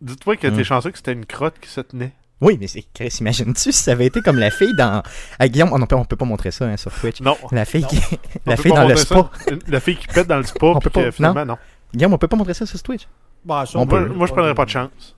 Dis-toi 0.00 0.36
que 0.36 0.46
Mm. 0.48 0.56
t'es 0.56 0.64
chanceux 0.64 0.90
que 0.90 0.96
c'était 0.98 1.12
une 1.12 1.26
crotte 1.26 1.54
qui 1.60 1.68
se 1.68 1.80
tenait. 1.80 2.12
Oui, 2.40 2.56
mais 2.58 2.66
c'est 2.68 2.84
Chris, 2.94 3.14
imagines-tu 3.20 3.70
si 3.70 3.82
ça 3.82 3.92
avait 3.92 4.06
été 4.06 4.22
comme 4.22 4.38
la 4.38 4.50
fille 4.50 4.74
dans. 4.74 5.02
Ah, 5.38 5.48
Guillaume, 5.48 5.70
on 5.72 5.86
peut, 5.86 5.94
on 5.96 6.04
peut 6.06 6.16
pas 6.16 6.24
montrer 6.24 6.50
ça 6.50 6.64
hein, 6.64 6.76
sur 6.78 6.90
Twitch. 6.92 7.20
Non. 7.20 7.36
La 7.52 7.66
fille 7.66 7.82
Non. 7.82 7.88
qui. 7.88 8.00
La 8.46 8.56
fille 8.56 8.72
dans 8.72 8.88
le 8.88 8.96
spa. 8.96 9.30
ça. 9.46 9.54
La 9.68 9.78
fille 9.80 9.96
qui 9.96 10.06
pète 10.06 10.26
dans 10.26 10.38
le 10.38 10.44
spa, 10.44 10.66
On 10.66 10.78
puis 10.78 10.84
peut 10.84 10.90
pas, 10.90 11.04
que 11.04 11.10
finalement, 11.10 11.44
non. 11.44 11.58
Guillaume, 11.94 12.14
on 12.14 12.18
peut 12.18 12.28
pas 12.28 12.36
montrer 12.36 12.54
ça 12.54 12.64
sur 12.64 12.82
Twitch? 12.82 13.06
Bah, 13.44 13.64
ça, 13.66 13.78
On 13.78 13.84
Moi, 13.86 13.98
peut. 13.98 14.06
moi, 14.08 14.26
je 14.26 14.32
prendrais 14.32 14.54
pas 14.54 14.64
de 14.64 14.70
chance. 14.70 15.16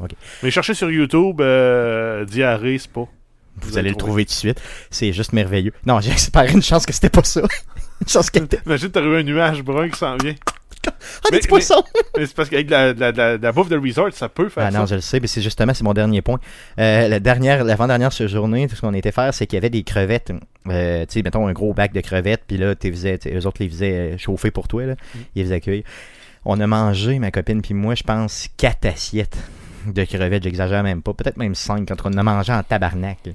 Ok. 0.00 0.10
Mais 0.42 0.50
cherchez 0.50 0.74
sur 0.74 0.90
YouTube 0.90 1.40
euh, 1.40 2.24
diarrhée 2.24 2.78
spa. 2.78 3.00
Vous, 3.00 3.08
Vous 3.62 3.68
allez 3.72 3.78
allez 3.80 3.90
le 3.90 3.96
trouver 3.96 4.24
tout 4.24 4.30
de 4.30 4.34
suite. 4.34 4.60
C'est 4.90 5.12
juste 5.12 5.32
merveilleux. 5.32 5.72
Non, 5.86 6.00
j'ai 6.00 6.10
espéré 6.12 6.52
une 6.52 6.62
chance 6.62 6.84
que 6.86 6.92
c'était 6.92 7.10
pas 7.10 7.22
ça. 7.24 7.40
une 8.00 8.08
chance 8.08 8.30
qu'elle 8.30 8.44
était. 8.44 8.60
Imagine, 8.66 8.90
t'as 8.90 9.02
eu 9.02 9.16
un 9.16 9.22
nuage 9.22 9.62
brun 9.62 9.88
qui 9.88 9.98
s'en 9.98 10.16
vient. 10.16 10.34
Ah, 10.90 11.18
Mais- 11.24 11.30
des 11.32 11.38
petits 11.38 11.48
poissons! 11.48 11.82
Mais 12.16 12.26
c'est 12.26 12.34
parce 12.34 12.48
qu'avec 12.48 12.70
la, 12.70 12.92
la, 12.92 13.12
la, 13.12 13.36
la 13.36 13.52
bouffe 13.52 13.68
de 13.68 13.76
resort, 13.76 14.12
ça 14.12 14.28
peut 14.28 14.48
faire 14.48 14.64
Ah 14.66 14.70
non, 14.70 14.86
je 14.86 14.96
le 14.96 15.00
sais, 15.00 15.20
mais 15.20 15.26
c'est 15.26 15.42
justement, 15.42 15.74
c'est 15.74 15.84
mon 15.84 15.94
dernier 15.94 16.22
point. 16.22 16.38
Euh, 16.78 17.08
la 17.08 17.20
dernière, 17.20 17.64
l'avant-dernière 17.64 18.10
journée, 18.10 18.66
tout 18.68 18.76
ce 18.76 18.80
qu'on 18.80 18.94
était 18.94 19.12
faire, 19.12 19.32
c'est 19.34 19.46
qu'il 19.46 19.56
y 19.56 19.58
avait 19.58 19.70
des 19.70 19.82
crevettes. 19.82 20.32
Euh, 20.68 21.06
tu 21.06 21.14
sais, 21.14 21.22
mettons 21.22 21.46
un 21.46 21.52
gros 21.52 21.72
bac 21.74 21.92
de 21.92 22.00
crevettes, 22.00 22.42
puis 22.46 22.56
là, 22.56 22.74
tu 22.74 22.90
faisais, 22.90 23.18
eux 23.32 23.46
autres 23.46 23.62
les 23.62 23.68
faisaient 23.68 24.14
euh, 24.14 24.18
chauffer 24.18 24.50
pour 24.50 24.68
toi, 24.68 24.84
là. 24.86 24.92
Mm. 24.94 25.18
Ils 25.18 25.38
les 25.38 25.44
faisaient 25.44 25.60
cueillir. 25.60 25.84
On 26.44 26.60
a 26.60 26.66
mangé, 26.66 27.18
ma 27.18 27.30
copine 27.30 27.62
puis 27.62 27.74
moi, 27.74 27.94
je 27.94 28.02
pense, 28.04 28.48
quatre 28.56 28.86
assiettes 28.86 29.36
de 29.86 30.04
crevettes, 30.04 30.42
j'exagère 30.42 30.82
même 30.82 31.02
pas, 31.02 31.12
peut-être 31.14 31.36
même 31.36 31.54
cinq, 31.54 31.88
quand 31.88 31.96
on 32.04 32.12
a 32.16 32.22
mangé 32.22 32.52
en 32.52 32.62
tabarnak. 32.62 33.18
là. 33.26 33.32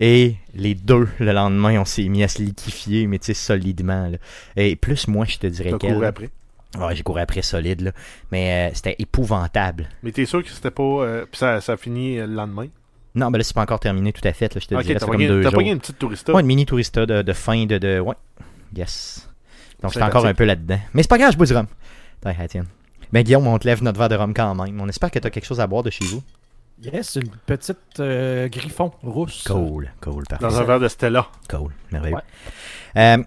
Et 0.00 0.36
les 0.54 0.74
deux, 0.74 1.08
le 1.18 1.32
lendemain, 1.32 1.80
on 1.80 1.84
s'est 1.84 2.04
mis 2.04 2.22
à 2.22 2.28
se 2.28 2.40
liquifier, 2.40 3.06
mais 3.08 3.18
tu 3.18 3.26
sais, 3.26 3.34
solidement. 3.34 4.08
Là. 4.08 4.18
Et 4.56 4.76
plus 4.76 5.08
moi, 5.08 5.24
je 5.26 5.38
te 5.38 5.46
dirais 5.48 5.72
qu'elle. 5.78 6.04
après. 6.04 6.28
Ouais, 6.76 6.94
j'ai 6.94 7.02
couru 7.02 7.20
après 7.20 7.42
solide, 7.42 7.80
là. 7.80 7.92
Mais 8.30 8.68
euh, 8.70 8.74
c'était 8.74 8.96
épouvantable. 8.98 9.88
Mais 10.02 10.12
t'es 10.12 10.26
sûr 10.26 10.42
que 10.42 10.50
c'était 10.50 10.70
pas. 10.70 10.82
euh, 10.82 11.24
Puis 11.30 11.38
ça, 11.38 11.60
ça 11.60 11.72
a 11.72 11.76
fini 11.76 12.18
euh, 12.18 12.26
le 12.26 12.34
lendemain? 12.34 12.66
Non, 13.14 13.30
ben 13.30 13.38
là, 13.38 13.44
c'est 13.44 13.54
pas 13.54 13.62
encore 13.62 13.80
terminé 13.80 14.12
tout 14.12 14.26
à 14.26 14.32
fait. 14.32 14.54
Là, 14.54 14.60
je 14.62 14.66
te 14.66 14.74
Ok, 14.74 14.82
dirais, 14.82 14.94
t'as 14.94 15.00
c'est 15.00 15.06
pas 15.06 15.12
comme 15.12 15.26
deux 15.26 15.42
t'as 15.42 15.50
pas 15.50 15.62
une 15.62 15.78
petite 15.80 15.98
tourista. 15.98 16.32
Ouais, 16.32 16.40
une 16.42 16.46
mini 16.46 16.66
tourista 16.66 17.06
de, 17.06 17.22
de 17.22 17.32
fin 17.32 17.64
de, 17.64 17.78
de. 17.78 18.00
Ouais. 18.00 18.14
Yes. 18.76 19.28
Donc, 19.82 19.92
j'étais 19.92 20.04
encore 20.04 20.26
un 20.26 20.34
peu 20.34 20.44
là-dedans. 20.44 20.78
Mais 20.92 21.02
c'est 21.02 21.08
pas 21.08 21.18
grave, 21.18 21.32
je 21.32 21.36
bois 21.38 21.46
du 21.46 21.54
rhum. 21.54 21.66
Attends. 22.24 22.60
Ben, 23.12 23.22
Guillaume, 23.22 23.46
on 23.46 23.58
te 23.58 23.66
lève 23.66 23.82
notre 23.82 23.98
verre 23.98 24.10
de 24.10 24.16
rhum 24.16 24.34
quand 24.34 24.54
même. 24.54 24.78
On 24.80 24.88
espère 24.88 25.10
que 25.10 25.18
t'as 25.18 25.30
quelque 25.30 25.46
chose 25.46 25.60
à 25.60 25.66
boire 25.66 25.82
de 25.82 25.90
chez 25.90 26.04
vous. 26.04 26.22
Yes, 26.82 27.16
une 27.16 27.30
petite 27.46 27.78
euh, 27.98 28.48
griffon 28.48 28.92
rousse. 29.02 29.44
Cool, 29.46 29.90
cool, 30.00 30.24
parfait. 30.28 30.44
Dans 30.44 30.60
un 30.60 30.64
verre 30.64 30.78
de 30.80 30.88
Stella. 30.88 31.26
Cool, 31.48 31.72
merveilleux. 31.90 32.16
Ouais. 32.16 32.22
Euh, 32.96 33.22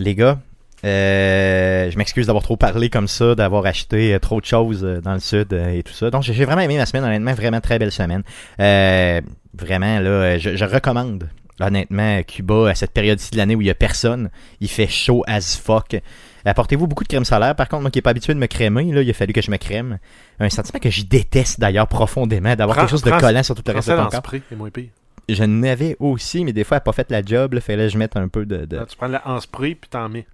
les 0.00 0.14
gars, 0.14 0.38
euh, 0.84 1.90
je 1.90 1.98
m'excuse 1.98 2.26
d'avoir 2.26 2.42
trop 2.44 2.56
parlé 2.56 2.88
comme 2.90 3.08
ça, 3.08 3.34
d'avoir 3.34 3.66
acheté 3.66 4.14
euh, 4.14 4.18
trop 4.18 4.40
de 4.40 4.46
choses 4.46 4.84
euh, 4.84 5.00
dans 5.00 5.14
le 5.14 5.20
sud 5.20 5.52
et 5.52 5.82
tout 5.82 5.92
ça. 5.92 6.10
Donc, 6.10 6.22
j'ai 6.22 6.44
vraiment 6.44 6.60
aimé 6.62 6.76
ma 6.76 6.86
semaine, 6.86 7.04
honnêtement, 7.04 7.34
vraiment 7.34 7.60
très 7.60 7.78
belle 7.78 7.92
semaine. 7.92 8.22
Euh, 8.60 9.20
vraiment, 9.54 9.98
là, 10.00 10.38
je, 10.38 10.56
je 10.56 10.64
recommande, 10.64 11.28
honnêtement, 11.60 12.22
Cuba 12.22 12.70
à 12.70 12.74
cette 12.74 12.92
période-ci 12.92 13.30
de 13.32 13.36
l'année 13.38 13.54
où 13.56 13.60
il 13.60 13.66
y 13.66 13.70
a 13.70 13.74
personne. 13.74 14.30
Il 14.60 14.68
fait 14.68 14.86
chaud 14.88 15.24
as 15.26 15.56
fuck. 15.56 15.96
Apportez-vous 16.44 16.86
beaucoup 16.86 17.02
de 17.04 17.08
crème 17.08 17.24
solaire. 17.24 17.54
Par 17.56 17.68
contre, 17.68 17.82
moi 17.82 17.90
qui 17.90 17.98
n'ai 17.98 18.02
pas 18.02 18.10
habitué 18.10 18.32
de 18.32 18.38
me 18.38 18.46
crémer, 18.46 18.84
là, 18.92 19.02
il 19.02 19.10
a 19.10 19.12
fallu 19.12 19.32
que 19.32 19.42
je 19.42 19.50
me 19.50 19.56
crème. 19.56 19.98
Un 20.40 20.48
sentiment 20.48 20.78
que 20.78 20.88
je 20.90 21.02
déteste 21.02 21.58
d'ailleurs 21.60 21.88
profondément, 21.88 22.54
d'avoir 22.54 22.76
quelque 22.78 22.90
chose 22.90 23.02
de 23.02 23.10
prends- 23.10 23.18
collant 23.18 23.42
sur 23.42 23.54
tout 23.54 23.62
le 23.66 23.74
reste 23.74 23.88
de 23.90 23.94
ton 23.96 24.02
corps. 24.06 24.14
spray, 24.24 24.42
moins 24.56 24.70
pire. 24.70 24.88
Je 25.28 25.44
n'avais 25.44 25.94
aussi, 26.00 26.42
mais 26.44 26.54
des 26.54 26.64
fois, 26.64 26.76
elle 26.76 26.80
n'a 26.80 26.84
pas 26.84 26.92
fait 26.92 27.10
la 27.10 27.22
job. 27.22 27.50
Il 27.54 27.60
fallait 27.60 27.86
que 27.88 27.92
je 27.92 27.98
mette 27.98 28.16
un 28.16 28.28
peu 28.28 28.46
de. 28.46 28.64
de- 28.64 28.76
Là, 28.76 28.86
tu 28.88 28.96
prends 28.96 29.08
la 29.08 29.20
en 29.28 29.38
spray, 29.40 29.74
puis 29.74 29.90
t'en 29.90 30.08
mets. 30.08 30.26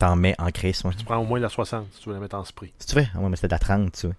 T'en 0.00 0.16
mets 0.16 0.34
en 0.38 0.50
crise. 0.50 0.82
Tu 0.98 1.04
prends 1.04 1.18
au 1.18 1.24
moins 1.24 1.38
la 1.38 1.48
60 1.48 1.86
si 1.92 2.02
tu 2.02 2.08
veux 2.08 2.14
la 2.14 2.20
mettre 2.20 2.34
en 2.34 2.44
spray. 2.44 2.72
Si 2.78 2.88
tu 2.88 2.96
veux? 2.96 3.02
Ouais, 3.02 3.28
mais 3.28 3.36
c'était 3.36 3.48
de 3.48 3.52
la 3.52 3.58
30, 3.58 3.92
tu 3.92 4.06
vois. 4.06 4.16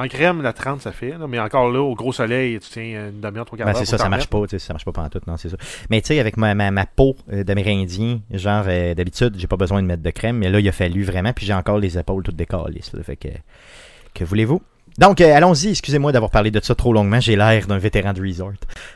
En 0.00 0.06
crème, 0.06 0.42
la 0.42 0.52
30, 0.52 0.82
ça 0.82 0.92
fait. 0.92 1.16
là, 1.16 1.26
mais 1.26 1.38
encore 1.38 1.70
là, 1.70 1.80
au 1.80 1.94
gros 1.94 2.12
soleil, 2.12 2.58
tu 2.58 2.68
tiens 2.68 3.08
une 3.08 3.20
demi-heure, 3.20 3.46
trois 3.46 3.56
quarts 3.56 3.66
Ben, 3.66 3.72
d'heure 3.72 3.80
c'est 3.80 3.86
ça, 3.86 3.96
ça 3.96 4.08
marche 4.08 4.26
pas, 4.26 4.42
tu 4.42 4.48
sais, 4.48 4.58
ça 4.58 4.74
marche 4.74 4.84
pas 4.84 4.92
pendant 4.92 5.08
tout, 5.08 5.20
non, 5.26 5.36
c'est 5.36 5.48
ça. 5.48 5.56
Mais 5.88 6.00
tu 6.02 6.08
sais, 6.08 6.18
avec 6.18 6.36
ma, 6.36 6.54
ma, 6.54 6.70
ma 6.72 6.84
peau 6.84 7.16
euh, 7.32 7.44
d'Amérindien, 7.44 8.20
genre, 8.32 8.64
euh, 8.66 8.94
d'habitude, 8.94 9.34
j'ai 9.38 9.46
pas 9.46 9.56
besoin 9.56 9.80
de 9.82 9.86
mettre 9.86 10.02
de 10.02 10.10
crème, 10.10 10.38
mais 10.38 10.50
là, 10.50 10.58
il 10.60 10.68
a 10.68 10.72
fallu 10.72 11.04
vraiment, 11.04 11.32
puis 11.32 11.46
j'ai 11.46 11.54
encore 11.54 11.78
les 11.78 11.96
épaules 11.96 12.24
toutes 12.24 12.36
décalées, 12.36 12.82
ça, 12.82 13.00
fait 13.02 13.16
que, 13.16 13.28
que 14.14 14.24
voulez-vous? 14.24 14.60
Donc, 14.98 15.20
euh, 15.20 15.32
allons-y, 15.34 15.68
excusez-moi 15.70 16.10
d'avoir 16.12 16.30
parlé 16.32 16.50
de 16.50 16.60
ça 16.60 16.74
trop 16.74 16.92
longuement, 16.92 17.20
j'ai 17.20 17.36
l'air 17.36 17.66
d'un 17.68 17.78
vétéran 17.78 18.12
de 18.12 18.20
resort. 18.20 18.52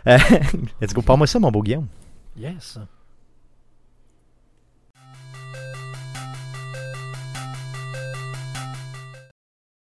Euh, 0.08 0.18
let's 0.82 0.92
go, 0.92 1.00
parle-moi 1.00 1.26
ça, 1.28 1.38
mon 1.38 1.52
beau 1.52 1.62
Guillaume. 1.62 1.86
Yes. 2.36 2.78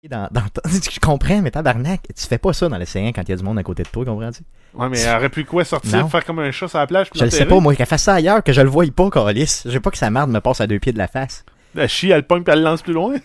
Dans, 0.09 0.27
dans, 0.31 0.41
je 0.65 0.99
comprends, 0.99 1.41
mais 1.43 1.51
tabarnak, 1.51 2.01
tu 2.17 2.25
fais 2.25 2.39
pas 2.39 2.53
ça 2.53 2.67
dans 2.67 2.79
l'océan 2.79 3.09
quand 3.09 3.21
il 3.21 3.29
y 3.29 3.33
a 3.33 3.35
du 3.35 3.43
monde 3.43 3.59
à 3.59 3.63
côté 3.63 3.83
de 3.83 3.87
toi, 3.89 4.03
comprends-tu? 4.03 4.41
Ouais, 4.73 4.89
mais 4.89 4.99
elle 4.99 5.15
aurait 5.15 5.29
pu 5.29 5.45
quoi 5.45 5.63
sortir, 5.63 5.99
Non. 5.99 6.09
faire 6.09 6.25
comme 6.25 6.39
un 6.39 6.49
chat 6.51 6.67
sur 6.67 6.79
la 6.79 6.87
plage, 6.87 7.09
Je 7.13 7.23
le 7.23 7.29
sais 7.29 7.45
pas, 7.45 7.59
moi, 7.59 7.75
qu'elle 7.75 7.85
fasse 7.85 8.01
ça 8.03 8.15
ailleurs, 8.15 8.41
que 8.43 8.51
je 8.51 8.61
le 8.61 8.69
voie 8.69 8.83
pas, 8.95 9.11
Calis. 9.11 9.61
Je 9.63 9.69
veux 9.69 9.79
pas 9.79 9.91
que 9.91 9.99
sa 9.99 10.09
marde 10.09 10.31
me 10.31 10.39
passe 10.41 10.59
à 10.59 10.65
deux 10.65 10.79
pieds 10.79 10.91
de 10.91 10.97
la 10.97 11.07
face. 11.07 11.45
La 11.75 11.87
chie, 11.87 12.09
elle 12.09 12.25
pogne, 12.25 12.41
puis 12.43 12.51
elle 12.51 12.59
le 12.59 12.65
lance 12.65 12.81
plus 12.81 12.93
loin. 12.93 13.13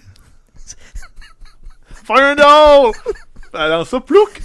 Doll! 2.09 2.93
Elle 3.55 3.71
lance 3.71 3.89
ça, 3.89 4.01
plouc! 4.01 4.43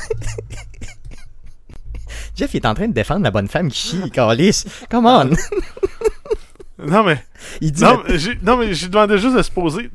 Jeff, 2.37 2.53
il 2.53 2.57
est 2.57 2.65
en 2.65 2.73
train 2.73 2.87
de 2.87 2.93
défendre 2.93 3.23
la 3.23 3.31
bonne 3.31 3.49
femme 3.49 3.69
qui 3.69 3.77
chie, 3.77 4.09
Calis. 4.09 4.63
Come 4.89 5.05
on! 5.05 5.31
Non, 6.79 7.03
mais. 7.03 7.21
Il 7.59 7.73
dit. 7.73 7.83
Non, 7.83 8.01
mais 8.07 8.17
non, 8.41 8.57
mais 8.57 8.73
j'ai 8.73 8.87
demandé 8.87 9.17
juste 9.17 9.35
de 9.35 9.41
se 9.43 9.51
poser. 9.51 9.91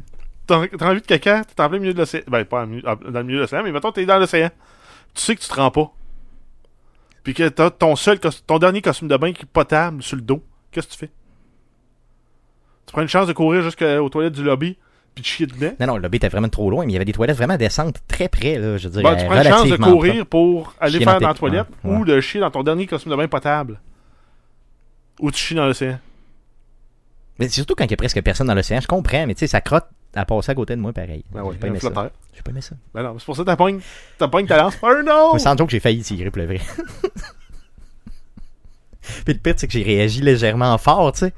T'as 0.47 0.59
envie 0.59 1.01
de 1.01 1.07
caca, 1.07 1.45
t'es 1.45 1.61
en 1.61 1.69
plein 1.69 1.79
milieu 1.79 1.93
de 1.93 1.99
l'océan. 1.99 2.23
Ben, 2.29 2.45
pas 2.45 2.65
en 2.65 2.67
dans 2.67 3.19
le 3.19 3.23
milieu 3.25 3.39
de 3.39 3.43
l'océan, 3.43 3.63
mais 3.65 3.73
mettons, 3.73 3.93
t'es 3.93 4.07
dans 4.07 4.19
l'océan. 4.19 4.51
Tu 5.15 5.23
sais 5.23 5.35
que 5.35 5.41
tu 5.41 5.49
te 5.49 5.55
rends 5.55 5.71
pas. 5.71 5.91
Puis 7.25 7.35
que 7.35 7.49
t'as 7.49 7.71
ton 7.71 7.97
seul, 7.97 8.21
ton 8.21 8.59
dernier 8.59 8.81
costume 8.81 9.09
de 9.09 9.17
bain 9.17 9.33
qui 9.33 9.43
est 9.43 9.49
potable 9.53 10.03
sur 10.03 10.17
le 10.17 10.23
dos. 10.23 10.43
Qu'est-ce 10.71 10.87
que 10.87 10.93
tu 10.93 10.99
fais? 10.99 11.11
Tu 12.87 12.93
prends 12.93 13.03
une 13.03 13.09
chance 13.09 13.27
de 13.27 13.33
courir 13.33 13.63
jusqu'aux 13.63 14.09
toilettes 14.09 14.35
du 14.35 14.45
lobby, 14.45 14.79
puis 15.15 15.23
de 15.23 15.27
chier 15.27 15.47
dedans. 15.47 15.75
Non, 15.81 15.87
non, 15.89 15.97
le 15.97 16.03
lobby 16.03 16.19
était 16.19 16.29
vraiment 16.29 16.49
trop 16.49 16.71
loin, 16.71 16.85
mais 16.85 16.93
il 16.93 16.95
y 16.95 16.97
avait 16.97 17.05
des 17.05 17.13
toilettes 17.13 17.37
vraiment 17.37 17.57
décentes, 17.57 17.97
très 18.07 18.29
près, 18.29 18.59
là, 18.59 18.77
je 18.77 18.87
veux 18.87 19.01
dire. 19.01 19.03
Ben, 19.03 19.17
tu 19.17 19.25
prends 19.25 19.43
une 19.43 19.43
chance 19.43 19.69
de 19.69 19.77
courir 19.77 20.27
pour 20.27 20.75
aller 20.79 21.01
faire 21.01 21.19
dans 21.19 21.29
la 21.29 21.35
toilette 21.35 21.67
ouais, 21.83 21.91
ouais. 21.91 21.97
ou 21.99 22.05
de 22.05 22.21
chier 22.21 22.39
dans 22.39 22.51
ton 22.53 22.63
dernier 22.63 22.87
costume 22.87 23.11
de 23.11 23.17
bain 23.17 23.27
potable. 23.27 23.81
Ou 25.19 25.33
tu 25.33 25.39
chies 25.39 25.55
dans 25.57 25.67
l'océan. 25.67 25.99
Mais 27.39 27.49
surtout 27.49 27.75
quand 27.75 27.85
il 27.85 27.91
y 27.91 27.95
a 27.95 27.97
presque 27.97 28.23
personne 28.23 28.47
dans 28.47 28.55
l'océan, 28.55 28.81
je 28.81 28.87
comprends, 28.87 29.27
mais 29.27 29.35
tu 29.35 29.41
sais, 29.41 29.47
ça 29.49 29.61
crotte 29.61 29.89
à 30.17 30.25
passer 30.25 30.53
à 30.53 30.55
côté 30.55 30.75
de 30.77 30.81
moi 30.81 30.93
pareil. 30.93 31.25
Ben 31.33 31.43
J'ai 31.53 31.59
pas 31.59 31.67
aimé 31.69 31.79
ça. 31.81 32.11
J'ai 32.35 32.43
pas 32.43 32.51
aimé 32.51 32.61
ça. 32.61 32.75
Ben 32.95 33.03
non, 33.03 33.17
c'est 33.19 33.25
pour 33.25 33.37
ça 33.37 33.43
que 33.43 33.47
t'as 33.47 33.57
pognes, 33.57 33.81
t'as 34.19 34.29
pognes 34.29 34.47
ta 34.47 34.57
lance. 34.57 34.77
Fire 34.77 35.03
no! 35.05 35.31
Moi, 35.31 35.39
sans 35.39 35.57
joke, 35.57 35.71
j'ai 35.71 35.81
failli 35.81 36.03
tirer 36.03 36.31
pour 36.31 36.41
le 36.41 36.47
vrai. 36.47 36.61
Puis 39.25 39.35
le 39.35 39.41
pire, 39.41 39.55
c'est 39.57 39.67
que 39.67 39.73
j'ai 39.73 39.83
réagi 39.83 40.21
légèrement 40.21 40.77
fort, 40.79 41.13
tu 41.13 41.21
sais. 41.21 41.33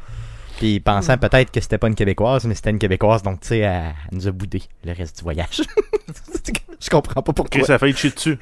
Puis 0.58 0.80
pensant 0.80 1.16
peut-être 1.18 1.52
que 1.52 1.60
c'était 1.60 1.78
pas 1.78 1.86
une 1.86 1.94
Québécoise, 1.94 2.44
mais 2.44 2.54
c'était 2.56 2.70
une 2.70 2.80
Québécoise, 2.80 3.22
donc 3.22 3.40
tu 3.40 3.48
sais, 3.48 3.58
elle, 3.58 3.94
elle 4.10 4.18
nous 4.18 4.26
a 4.26 4.32
boudé 4.32 4.60
le 4.84 4.92
reste 4.92 5.16
du 5.16 5.22
voyage. 5.22 5.62
je 6.80 6.90
comprends 6.90 7.22
pas 7.22 7.32
pourquoi. 7.32 7.60
Ok, 7.60 7.64
ça 7.64 7.74
a 7.74 7.78
failli 7.78 7.94
te 7.94 7.98
chier 8.00 8.10
dessus. 8.10 8.38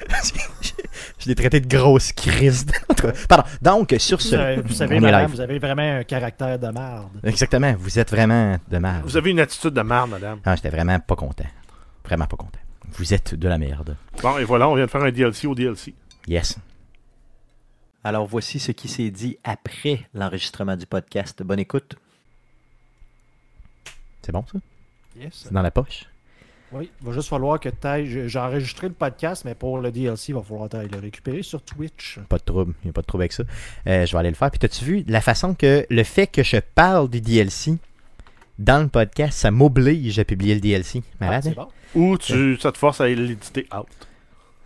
je 1.19 1.27
l'ai 1.27 1.35
traité 1.35 1.59
de 1.59 1.67
grosse 1.67 2.11
crise. 2.13 2.65
Pardon. 3.29 3.43
Donc, 3.61 3.93
sur 3.99 4.17
Vous 4.17 4.23
ce. 4.23 4.61
vous 4.61 4.73
savez, 4.73 4.99
madame, 4.99 5.21
live. 5.21 5.29
vous 5.29 5.41
avez 5.41 5.59
vraiment 5.59 5.99
un 5.99 6.03
caractère 6.03 6.57
de 6.57 6.67
marde. 6.69 7.09
Exactement, 7.23 7.75
vous 7.77 7.99
êtes 7.99 8.09
vraiment 8.09 8.57
de 8.67 8.77
merde. 8.79 9.03
Vous 9.03 9.15
avez 9.15 9.29
une 9.29 9.39
attitude 9.39 9.73
de 9.75 9.81
merde, 9.83 10.09
madame. 10.09 10.39
Ah, 10.43 10.55
j'étais 10.55 10.69
vraiment 10.69 10.99
pas 10.99 11.15
content. 11.15 11.45
Vraiment 12.03 12.25
pas 12.25 12.37
content. 12.37 12.59
Vous 12.93 13.13
êtes 13.13 13.35
de 13.35 13.47
la 13.47 13.59
merde. 13.59 13.95
Bon, 14.23 14.39
et 14.39 14.43
voilà, 14.43 14.67
on 14.67 14.73
vient 14.73 14.85
de 14.85 14.89
faire 14.89 15.03
un 15.03 15.11
DLC 15.11 15.45
au 15.45 15.53
DLC. 15.53 15.93
Yes. 16.27 16.57
Alors 18.03 18.25
voici 18.25 18.57
ce 18.57 18.71
qui 18.71 18.87
s'est 18.87 19.11
dit 19.11 19.37
après 19.43 19.99
l'enregistrement 20.15 20.75
du 20.75 20.87
podcast. 20.87 21.43
Bonne 21.43 21.59
écoute. 21.59 21.95
C'est 24.27 24.33
bon, 24.33 24.43
ça? 24.51 24.59
Yes. 25.17 25.43
C'est 25.45 25.53
dans 25.53 25.61
la 25.61 25.71
poche? 25.71 26.03
Oui, 26.73 26.91
il 26.99 27.07
va 27.07 27.13
juste 27.13 27.29
falloir 27.29 27.61
que 27.61 27.69
tu 27.69 27.87
ailles. 27.87 28.27
J'ai 28.27 28.39
enregistré 28.39 28.89
le 28.89 28.93
podcast, 28.93 29.45
mais 29.45 29.55
pour 29.55 29.77
le 29.77 29.89
DLC, 29.89 30.33
il 30.33 30.35
va 30.35 30.41
falloir 30.41 30.67
t'ailles 30.67 30.89
le 30.89 30.99
récupérer 30.99 31.43
sur 31.43 31.61
Twitch. 31.61 32.19
Pas 32.27 32.37
de 32.37 32.43
trouble. 32.43 32.73
Il 32.83 32.87
n'y 32.87 32.89
a 32.89 32.93
pas 32.93 33.03
de 33.03 33.05
trouble 33.05 33.21
avec 33.21 33.31
ça. 33.31 33.43
Euh, 33.87 34.05
je 34.05 34.11
vais 34.11 34.17
aller 34.17 34.31
le 34.31 34.35
faire. 34.35 34.51
Puis, 34.51 34.59
t'as-tu 34.59 34.83
vu 34.83 35.05
la 35.07 35.21
façon 35.21 35.55
que 35.55 35.85
le 35.89 36.03
fait 36.03 36.27
que 36.27 36.43
je 36.43 36.57
parle 36.57 37.09
du 37.09 37.21
DLC 37.21 37.75
dans 38.59 38.81
le 38.83 38.89
podcast, 38.89 39.39
ça 39.39 39.49
m'oblige 39.49 40.19
à 40.19 40.25
publier 40.25 40.55
le 40.55 40.59
DLC? 40.59 41.03
Ah, 41.21 41.25
Malade, 41.25 41.43
c'est 41.43 41.57
hein? 41.57 41.67
bon. 41.95 42.01
Ou 42.01 42.17
tu, 42.17 42.57
ça 42.59 42.73
te 42.73 42.77
force 42.77 42.99
à 42.99 43.07
l'éditer 43.07 43.65
out. 43.73 43.87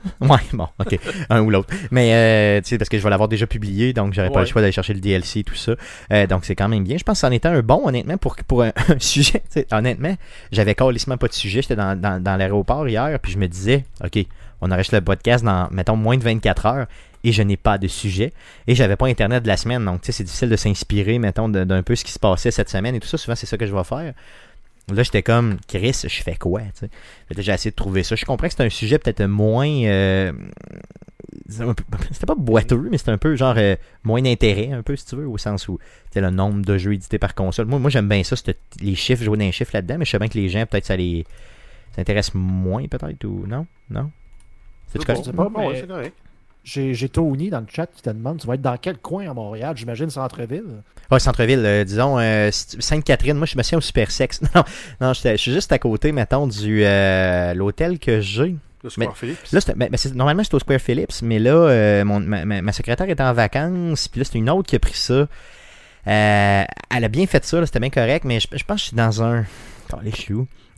Ouais, 0.22 0.39
bon, 0.53 0.67
ok. 0.79 1.00
un 1.29 1.41
ou 1.41 1.50
l'autre. 1.50 1.74
Mais, 1.91 2.13
euh, 2.13 2.62
tu 2.62 2.70
sais, 2.70 2.77
parce 2.77 2.89
que 2.89 2.98
je 2.98 3.03
vais 3.03 3.10
l'avoir 3.10 3.29
déjà 3.29 3.48
publié, 3.48 3.93
donc 3.93 4.13
j'aurais 4.13 4.29
pas 4.29 4.36
Ouais. 4.36 4.41
le 4.41 4.48
choix 4.48 4.62
d'aller 4.62 4.72
chercher 4.72 4.93
le 4.93 5.00
DLC 5.00 5.39
et 5.39 5.43
tout 5.43 5.55
ça. 5.55 5.74
Euh, 6.12 6.27
donc, 6.27 6.46
c'est 6.46 6.55
quand 6.55 6.67
même 6.70 6.84
bien. 6.84 6.98
Je 6.98 7.03
pense 7.03 7.17
que 7.22 7.27
c'en 7.27 7.31
était 7.31 7.48
un 7.48 7.62
bon, 7.62 7.81
honnêtement, 7.86 8.17
pour, 8.17 8.36
pour 8.48 8.63
un, 8.63 8.72
un 8.89 9.00
sujet. 9.00 9.39
Tu 9.51 9.62
sais, 9.62 9.67
honnêtement, 9.72 10.15
j'avais 10.51 10.75
carrément 10.75 11.17
pas 11.17 11.27
de 11.27 11.34
sujet. 11.34 11.62
J'étais 11.62 11.75
dans, 11.75 12.00
dans, 12.00 12.22
dans 12.22 12.36
l'aéroport 12.38 12.88
hier, 12.88 13.17
puis 13.20 13.31
je 13.31 13.38
me 13.38 13.48
disais, 13.48 13.86
ok, 14.03 14.25
on 14.62 14.72
enregistre 14.72 14.96
le 14.96 15.01
podcast 15.01 15.43
dans, 15.43 15.67
mettons, 15.72 15.96
moins 15.96 16.17
de 16.17 16.24
24 16.24 16.65
heures. 16.65 16.88
Et 17.24 17.31
je 17.31 17.43
n'ai 17.43 17.55
pas 17.58 17.77
de 17.77 17.88
sujet. 17.88 18.34
Et 18.65 18.74
j'avais 18.74 18.96
pas 18.96 19.05
Internet 19.05 19.43
de 19.43 19.48
la 19.48 19.55
semaine. 19.55 19.86
Donc, 19.86 20.01
tu 20.01 20.08
sais, 20.08 20.12
c'est 20.12 20.24
difficile 20.24 20.50
de 20.50 20.55
s'inspirer, 20.55 21.20
mettons, 21.20 21.48
d'un 21.50 21.84
peu 21.84 21.96
ce 21.96 22.03
qui 22.03 22.12
se 22.12 22.17
passait 22.17 22.50
cette 22.50 22.70
semaine 22.70 22.96
et 22.96 23.00
tout 23.00 23.08
ça. 23.08 23.17
Souvent, 23.20 23.36
c'est 23.36 23.46
ça 23.46 23.58
que 23.58 23.67
je 23.67 23.75
vais 23.75 23.84
faire. 23.84 24.13
Là, 24.93 25.03
j'étais 25.03 25.24
comme, 25.24 25.57
Chris, 25.67 26.01
je 26.07 26.21
fais 26.24 26.36
quoi, 26.36 26.62
J'ai 27.38 27.51
essayé 27.51 27.71
de 27.71 27.75
trouver 27.75 28.03
ça. 28.03 28.15
Je 28.15 28.25
comprends 28.25 28.48
que 28.48 28.53
c'est 28.53 28.63
un 28.63 28.69
sujet 28.69 29.00
peut-être 29.00 29.24
moins. 29.25 29.67
euh, 29.67 30.31
C'était 32.12 32.25
pas 32.25 32.36
boiteux, 32.36 32.88
mais 32.91 32.98
c'était 32.98 33.12
un 33.12 33.17
peu 33.17 33.36
genre 33.36 33.55
euh, 33.57 33.75
moins 34.03 34.21
d'intérêt, 34.21 34.71
un 34.71 34.81
peu, 34.83 34.95
si 34.95 35.05
tu 35.05 35.15
veux, 35.15 35.27
au 35.27 35.38
sens 35.38 35.67
où 35.67 35.79
c'est 36.12 36.21
le 36.21 36.29
nombre 36.29 36.63
de 36.65 36.77
jeux 36.77 36.93
édités 36.93 37.19
par 37.19 37.36
console. 37.36 37.65
Moi, 37.67 37.79
moi 37.79 37.89
j'aime 37.89 38.07
bien 38.07 38.24
ça, 38.24 38.36
c'était- 38.36 38.57
les 38.81 38.95
chiffres, 38.95 39.24
jouer 39.24 39.38
dans 39.38 39.45
les 39.45 39.51
chiffres 39.51 39.71
là-dedans, 39.74 39.98
mais 39.98 40.05
je 40.05 40.12
sais 40.12 40.19
bien 40.19 40.27
que 40.27 40.38
les 40.38 40.50
gens, 40.50 40.65
peut-être, 40.65 40.86
ça 40.86 40.95
les. 40.95 41.25
Ça 41.95 42.01
intéresse 42.01 42.33
moins, 42.33 42.88
peut-être, 42.88 43.25
ou 43.25 43.45
non? 43.48 43.65
Non? 43.89 44.10
C'est 44.88 45.00
correct? 45.05 45.25
Bon, 45.36 45.50
ouais, 45.69 45.75
c'est 45.81 45.88
correct. 45.88 46.15
J'ai 46.63 47.10
Tony 47.10 47.50
dans 47.50 47.60
le 47.62 47.65
chat 47.74 47.88
qui 47.88 48.01
te 48.03 48.10
demande 48.10 48.39
tu 48.39 48.46
vas 48.48 48.53
être 48.53 48.62
dans 48.62 48.77
quel 48.77 48.98
coin 48.98 49.30
à 49.30 49.34
Montréal? 49.34 49.75
J'imagine 49.75 50.10
centre-ville. 50.12 50.84
Ouais, 51.10 51.20
centre-ville, 51.20 51.63
euh, 51.65 51.84
disons, 51.84 52.20
euh, 52.20 52.50
Sainte-Catherine, 52.51 53.36
moi 53.36 53.46
je 53.48 53.58
me 53.58 53.63
souviens 53.63 53.80
au 53.80 53.82
Super 53.82 54.12
Sex. 54.12 54.39
Non, 54.56 54.63
non 55.01 55.13
je 55.13 55.36
suis 55.38 55.51
juste 55.51 55.72
à 55.72 55.80
côté, 55.80 56.12
mettons, 56.12 56.46
du 56.48 56.84
euh, 56.86 57.53
l'hôtel 57.56 57.98
que 58.00 58.22
j'ai. 58.22 58.56
Le 58.84 58.89
Square 58.89 59.15
Philips. 59.18 59.38
Là, 59.51 59.62
c'est- 59.62 60.15
normalement, 60.15 60.44
c'était 60.44 60.56
au 60.56 60.60
Square 60.60 60.80
Phillips, 60.80 61.22
mais 61.22 61.38
là, 61.39 61.51
euh, 61.53 62.03
mon- 62.06 62.20
ma, 62.20 62.46
ma- 62.46 62.62
ma 62.62 62.72
secrétaire 62.72 63.10
était 63.10 63.22
en 63.24 63.34
vacances, 63.34 64.08
puis 64.08 64.20
là, 64.22 64.25
c'est 64.25 64.38
une 64.39 64.50
autre 64.50 64.68
qui 64.70 64.75
a 64.75 64.80
pris 64.80 64.94
ça. 64.96 65.13
Euh, 65.13 66.63
elle 66.96 67.03
a 67.03 67.08
bien 67.08 67.27
fait 67.27 67.44
ça, 67.46 67.60
là, 67.60 67.65
c'était 67.68 67.80
bien 67.80 67.91
correct, 67.91 68.24
mais 68.25 68.39
je, 68.39 68.48
je 68.51 68.63
pense 68.63 68.77
que 68.77 68.82
je 68.82 68.88
suis 68.88 68.96
dans 68.98 69.22
un. 69.24 69.46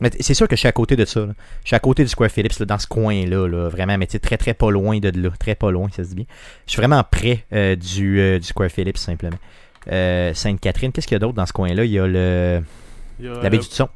Mais 0.00 0.10
c'est 0.20 0.34
sûr 0.34 0.48
que 0.48 0.56
je 0.56 0.60
suis 0.60 0.68
à 0.68 0.72
côté 0.72 0.96
de 0.96 1.04
ça. 1.04 1.20
là. 1.20 1.32
Je 1.62 1.68
suis 1.68 1.76
à 1.76 1.80
côté 1.80 2.02
du 2.02 2.08
Square 2.08 2.30
Phillips, 2.30 2.58
là, 2.58 2.66
dans 2.66 2.78
ce 2.78 2.86
coin-là, 2.86 3.46
là, 3.46 3.68
vraiment, 3.68 3.96
mais 3.96 4.06
très 4.06 4.36
très 4.36 4.54
pas 4.54 4.70
loin 4.70 4.98
de 4.98 5.10
là. 5.20 5.30
Très 5.38 5.54
pas 5.54 5.70
loin, 5.70 5.88
ça 5.90 6.04
se 6.04 6.10
dit 6.10 6.14
bien. 6.16 6.24
Je 6.66 6.72
suis 6.72 6.78
vraiment 6.80 7.02
près 7.08 7.44
euh, 7.52 7.76
du, 7.76 8.20
euh, 8.20 8.38
du 8.38 8.46
Square 8.46 8.70
Phillips, 8.70 8.98
simplement. 8.98 9.38
Euh, 9.90 10.32
Sainte-Catherine, 10.34 10.92
qu'est-ce 10.92 11.06
qu'il 11.06 11.14
y 11.14 11.16
a 11.16 11.20
d'autre 11.20 11.34
dans 11.34 11.46
ce 11.46 11.52
coin-là? 11.52 11.84
Il 11.84 11.90
y 11.90 11.98
a 11.98 12.06
le, 12.06 12.62
la 13.20 13.50
baie 13.50 13.58
du 13.58 13.64
Son, 13.64 13.88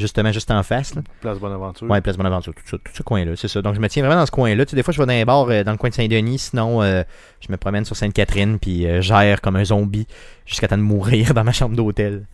justement, 0.00 0.32
juste 0.32 0.50
en 0.50 0.62
face. 0.62 0.94
Là. 0.94 1.02
Place 1.20 1.38
Bonaventure. 1.38 1.88
Ouais, 1.88 2.00
Place 2.00 2.16
Bonaventure, 2.16 2.54
tout, 2.54 2.62
ça, 2.64 2.78
tout 2.78 2.92
ce 2.92 3.02
coin-là, 3.02 3.32
c'est 3.36 3.48
ça. 3.48 3.62
Donc 3.62 3.74
je 3.74 3.80
me 3.80 3.88
tiens 3.88 4.02
vraiment 4.04 4.20
dans 4.20 4.26
ce 4.26 4.30
coin-là. 4.30 4.64
Tu 4.64 4.70
sais, 4.70 4.76
des 4.76 4.82
fois, 4.82 4.92
je 4.92 4.98
vais 4.98 5.06
dans 5.06 5.12
les 5.12 5.24
bars 5.24 5.48
euh, 5.48 5.62
dans 5.62 5.72
le 5.72 5.78
coin 5.78 5.90
de 5.90 5.94
Saint-Denis, 5.94 6.38
sinon 6.38 6.82
euh, 6.82 7.02
je 7.40 7.52
me 7.52 7.56
promène 7.56 7.84
sur 7.84 7.96
Sainte-Catherine, 7.96 8.58
puis 8.58 8.86
euh, 8.86 9.00
j'erre 9.00 9.40
comme 9.40 9.56
un 9.56 9.64
zombie 9.64 10.06
jusqu'à 10.46 10.68
temps 10.68 10.78
de 10.78 10.82
mourir 10.82 11.34
dans 11.34 11.44
ma 11.44 11.52
chambre 11.52 11.76
d'hôtel. 11.76 12.26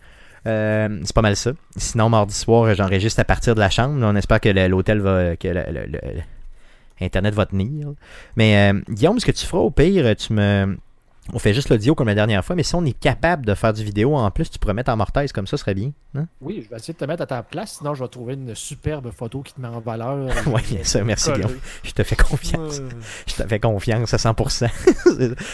Euh, 0.47 0.99
c'est 1.03 1.13
pas 1.13 1.21
mal 1.21 1.35
ça. 1.35 1.51
Sinon, 1.75 2.09
mardi 2.09 2.33
soir, 2.33 2.63
euh, 2.63 2.73
j'enregistre 2.75 3.19
à 3.19 3.25
partir 3.25 3.53
de 3.55 3.59
la 3.59 3.69
chambre. 3.69 3.99
On 4.01 4.15
espère 4.15 4.39
que 4.39 4.49
l'hôtel 4.67 4.99
va. 4.99 5.35
que 5.35 5.47
le, 5.47 5.63
le- 5.67 5.85
le- 5.85 5.99
le- 6.15 6.21
Internet 6.99 7.35
va 7.35 7.45
tenir. 7.45 7.89
Mais 8.37 8.71
euh, 8.73 8.81
Guillaume, 8.89 9.19
ce 9.19 9.25
que 9.25 9.31
tu 9.31 9.45
feras 9.45 9.61
au 9.61 9.69
pire, 9.69 10.15
tu 10.15 10.33
me. 10.33 10.77
On 11.33 11.39
fait 11.39 11.53
juste 11.53 11.67
l'audio 11.67 11.93
comme 11.93 12.07
la 12.07 12.15
dernière 12.15 12.43
fois, 12.45 12.55
mais 12.55 12.63
si 12.63 12.73
on 12.73 12.85
est 12.85 12.97
capable 12.97 13.45
de 13.45 13.53
faire 13.53 13.73
du 13.73 13.83
vidéo 13.83 14.15
en 14.15 14.31
plus, 14.31 14.49
tu 14.49 14.57
pourrais 14.59 14.73
mettre 14.73 14.89
en 14.91 14.95
mortaise 14.95 15.33
comme 15.33 15.45
ça, 15.45 15.57
ce 15.57 15.61
serait 15.61 15.73
bien. 15.73 15.91
hein? 16.15 16.25
Oui, 16.39 16.61
je 16.63 16.69
vais 16.69 16.77
essayer 16.77 16.93
de 16.93 16.97
te 16.99 17.03
mettre 17.03 17.21
à 17.23 17.25
ta 17.25 17.43
place, 17.43 17.79
sinon 17.79 17.93
je 17.93 18.01
vais 18.01 18.07
trouver 18.07 18.35
une 18.35 18.55
superbe 18.55 19.11
photo 19.11 19.41
qui 19.41 19.53
te 19.53 19.59
met 19.59 19.67
en 19.67 19.81
valeur. 19.81 20.29
Oui, 20.47 20.61
bien 20.71 20.85
sûr, 20.85 21.03
merci. 21.03 21.29
Guillaume. 21.33 21.51
Je 21.83 21.91
te 21.91 22.01
fais 22.03 22.15
confiance. 22.15 22.79
Euh, 22.79 22.89
Je 23.27 23.35
te 23.43 23.45
fais 23.45 23.59
confiance 23.59 24.13
à 24.13 24.17
100%. 24.17 24.69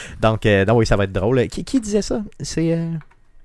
donc, 0.21 0.45
euh, 0.45 0.63
donc 0.63 0.77
oui, 0.77 0.85
ça 0.85 0.95
va 0.95 1.05
être 1.05 1.12
drôle. 1.12 1.47
Qui, 1.47 1.63
qui 1.65 1.81
disait 1.81 2.03
ça? 2.03 2.21
C'est... 2.39 2.88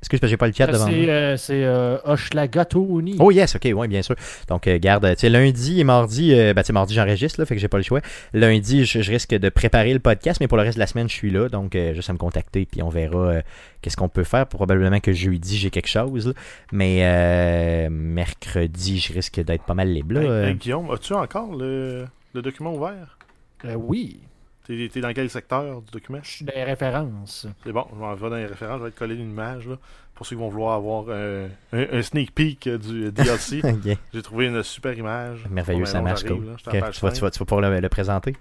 Excuse, 0.01 0.21
parce 0.21 0.29
que 0.29 0.31
j'ai 0.31 0.37
pas 0.37 0.47
le 0.47 0.53
chat 0.53 0.67
devant 0.69 0.87
moi. 0.87 0.95
C'est 0.95 1.11
euh, 1.11 1.37
c'est, 1.37 1.65
euh, 1.65 1.99
Hochelagatoni. 2.05 3.17
Oh 3.19 3.31
yes, 3.33 3.57
ok, 3.57 3.69
oui, 3.75 3.89
bien 3.89 4.03
sûr. 4.03 4.15
Donc, 4.49 4.67
euh, 4.69 4.79
garde, 4.79 5.05
tu 5.15 5.21
sais, 5.21 5.29
lundi 5.29 5.81
et 5.81 5.85
mardi, 5.85 6.33
euh, 6.35 6.55
ben, 6.55 6.63
tu 6.63 6.69
sais, 6.69 6.73
mardi, 6.73 6.95
j'enregistre, 6.95 7.41
là, 7.41 7.47
fait 7.47 7.55
que 7.57 7.61
j'ai 7.61 7.67
pas 7.69 7.79
le 7.79 7.83
choix. 7.83 8.01
Lundi, 8.33 8.85
je, 8.85 9.03
je 9.03 9.11
risque 9.11 9.35
de 9.35 9.49
préparer 9.49 9.93
le 9.93 9.99
podcast, 9.99 10.41
mais 10.41 10.47
pour 10.47 10.57
le 10.57 10.63
reste 10.63 10.77
de 10.77 10.81
la 10.81 10.87
semaine, 10.87 11.09
je 11.09 11.15
suis 11.15 11.31
là, 11.31 11.49
donc 11.49 11.75
euh, 11.75 11.95
juste 11.95 12.11
à 12.11 12.13
me 12.13 12.19
contacter, 12.19 12.65
puis 12.65 12.81
on 12.83 12.89
verra 12.91 13.19
euh, 13.19 13.43
qu'est-ce 13.83 13.97
qu'on 13.97 14.09
peut 14.09 14.25
faire. 14.25 14.47
Probablement 14.47 15.01
que 15.01 15.13
jeudi, 15.13 15.59
j'ai 15.59 15.71
quelque 15.71 15.89
chose, 15.89 16.29
là. 16.29 16.33
mais 16.71 17.01
euh, 17.03 17.89
mercredi, 17.91 18.99
je 19.01 19.13
risque 19.13 19.41
d'être 19.41 19.65
pas 19.65 19.75
mal 19.75 19.93
libre. 19.93 20.15
là. 20.15 20.21
Hey, 20.21 20.29
Euh, 20.29 20.49
hey, 20.49 20.55
Guillaume, 20.55 20.91
as-tu 20.93 21.13
encore 21.15 21.57
le, 21.57 22.05
le 22.35 22.43
document 22.43 22.75
ouvert? 22.75 23.19
Euh, 23.65 23.75
oui, 23.75 24.21
T'es 24.69 24.89
t'es 24.93 25.01
dans 25.01 25.13
quel 25.15 25.31
secteur 25.31 25.81
du 25.81 25.91
document? 25.91 26.19
je 26.23 26.31
suis 26.31 26.45
dans 26.45 26.53
les 26.55 26.63
références. 26.65 27.47
C'est 27.65 27.73
bon, 27.73 27.87
je 27.91 27.99
m'en 27.99 28.15
vais 28.15 28.31
dans 28.31 28.37
les 28.37 28.47
références, 28.47 28.81
je 28.81 28.85
vais 28.85 28.91
te 28.91 28.99
coller 28.99 29.15
une 29.15 29.31
image 29.31 29.67
là, 29.67 29.77
pour 30.15 30.27
ceux 30.27 30.37
qui 30.37 30.41
vont 30.43 30.51
vouloir 30.51 30.75
avoir 30.75 31.07
euh, 31.09 31.49
un, 31.73 31.87
un 31.91 32.03
sneak 32.03 32.35
peek 32.35 32.67
euh, 32.67 32.77
du 32.77 33.11
DLC. 33.11 33.61
ok. 33.65 33.97
J'ai 34.13 34.23
trouvé 34.23 34.47
une 34.47 34.63
super 34.63 34.93
image. 34.97 35.47
Merveilleux, 35.51 35.85
ben, 35.85 35.87
ça 35.87 35.99
bon, 35.99 36.05
marche, 36.05 36.25
cool. 36.25 36.45
là, 36.45 36.53
Tu, 36.59 36.81
vas, 36.81 36.91
tu, 36.91 37.01
vas, 37.01 37.31
tu 37.31 37.39
vas 37.39 37.45
pouvoir 37.47 37.71
le, 37.71 37.81
le 37.81 37.89
présenter? 37.89 38.33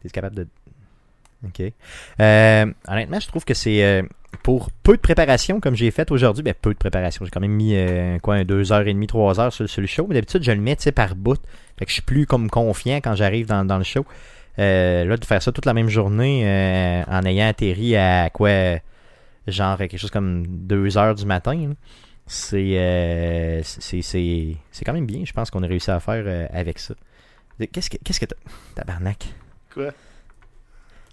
Tu 0.00 0.06
es 0.06 0.10
capable 0.10 0.36
de... 0.36 0.46
Ok. 1.44 1.72
Euh, 2.20 2.66
honnêtement, 2.88 3.20
je 3.20 3.26
trouve 3.28 3.44
que 3.44 3.54
c'est 3.54 3.84
euh, 3.84 4.02
pour 4.42 4.70
peu 4.82 4.94
de 4.96 5.00
préparation, 5.00 5.60
comme 5.60 5.74
j'ai 5.74 5.90
fait 5.90 6.10
aujourd'hui, 6.10 6.42
ben 6.42 6.54
peu 6.54 6.72
de 6.72 6.78
préparation. 6.78 7.24
J'ai 7.24 7.30
quand 7.30 7.40
même 7.40 7.50
mis 7.52 7.74
euh, 7.74 8.18
quoi, 8.20 8.36
un 8.36 8.44
2h30, 8.44 9.06
3h 9.06 9.50
sur, 9.50 9.68
sur 9.68 9.80
le 9.80 9.86
show, 9.86 10.06
mais 10.08 10.14
d'habitude, 10.14 10.42
je 10.42 10.52
le 10.52 10.60
mets 10.60 10.76
tu 10.76 10.84
sais, 10.84 10.92
par 10.92 11.16
bout. 11.16 11.40
Fait 11.78 11.84
que 11.84 11.90
je 11.90 11.94
suis 11.94 12.02
plus 12.02 12.24
comme 12.26 12.48
confiant 12.48 12.96
quand 12.98 13.14
j'arrive 13.14 13.46
dans, 13.46 13.64
dans 13.64 13.78
le 13.78 13.84
show. 13.84 14.04
Euh, 14.58 15.04
là, 15.04 15.16
de 15.16 15.24
faire 15.24 15.42
ça 15.42 15.50
toute 15.52 15.66
la 15.66 15.74
même 15.74 15.88
journée 15.88 16.42
euh, 16.46 17.02
en 17.08 17.24
ayant 17.24 17.48
atterri 17.48 17.96
à 17.96 18.30
quoi, 18.30 18.50
genre 19.48 19.76
quelque 19.78 19.96
chose 19.98 20.10
comme 20.10 20.44
2h 20.46 21.16
du 21.16 21.26
matin, 21.26 21.72
c'est 22.26 22.78
euh, 22.78 23.60
c'est 23.64 24.00
c'est- 24.02 24.56
c'est 24.70 24.84
quand 24.84 24.92
même 24.92 25.06
bien, 25.06 25.22
je 25.24 25.32
pense 25.32 25.50
qu'on 25.50 25.62
a 25.62 25.66
réussi 25.66 25.90
à 25.90 25.98
faire 26.00 26.22
euh, 26.26 26.46
avec 26.52 26.78
ça. 26.78 26.94
Qu'est-ce 27.72 27.90
que 27.90 27.96
qu'est-ce 28.04 28.20
que 28.20 28.26
t'as? 28.26 28.36
Tabarnak. 28.76 29.26
Quoi? 29.72 29.90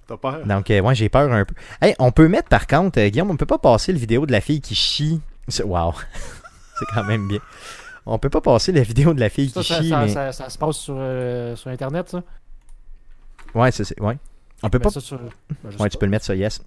T'as 0.07 0.17
peur? 0.17 0.45
Donc 0.45 0.69
euh, 0.71 0.81
ouais, 0.81 0.95
j'ai 0.95 1.09
peur 1.09 1.31
un 1.31 1.45
peu. 1.45 1.53
Hey, 1.81 1.95
on 1.99 2.11
peut 2.11 2.27
mettre 2.27 2.47
par 2.49 2.67
contre 2.67 2.99
euh, 2.99 3.09
Guillaume, 3.09 3.31
on 3.31 3.37
peut 3.37 3.45
pas 3.45 3.57
passer 3.59 3.91
le 3.91 3.99
vidéo 3.99 4.25
de 4.25 4.31
la 4.31 4.41
fille 4.41 4.61
qui 4.61 4.75
chie. 4.75 5.19
C'est- 5.47 5.63
Wow. 5.63 5.93
c'est 6.79 6.85
quand 6.93 7.03
même 7.03 7.27
bien. 7.27 7.39
On 8.05 8.17
peut 8.17 8.29
pas 8.29 8.41
passer 8.41 8.71
la 8.71 8.81
vidéo 8.81 9.13
de 9.13 9.19
la 9.19 9.29
fille 9.29 9.49
Ça, 9.49 9.61
qui 9.61 9.67
ça, 9.67 9.81
chie 9.81 9.89
ça, 9.89 9.99
mais 10.01 10.07
ça- 10.09 10.31
ça 10.31 10.49
se 10.49 10.57
passe 10.57 10.77
sur, 10.77 10.95
euh, 10.97 11.55
sur 11.55 11.69
Internet, 11.69 12.09
ça? 12.09 12.23
Ouais, 13.55 13.71
c'est 13.71 13.83
c'est- 13.83 13.99
ouais. 14.01 14.17
On 14.63 14.69
peut 14.69 14.79
pas 14.79 14.89
ça 14.91 14.99
sur- 14.99 15.17
ben, 15.19 15.71
Ouais, 15.79 15.89
tu 15.89 15.97
peux 15.97 16.05
le 16.05 16.11
mettre 16.11 16.25
sur 16.25 16.33
yes. 16.35 16.61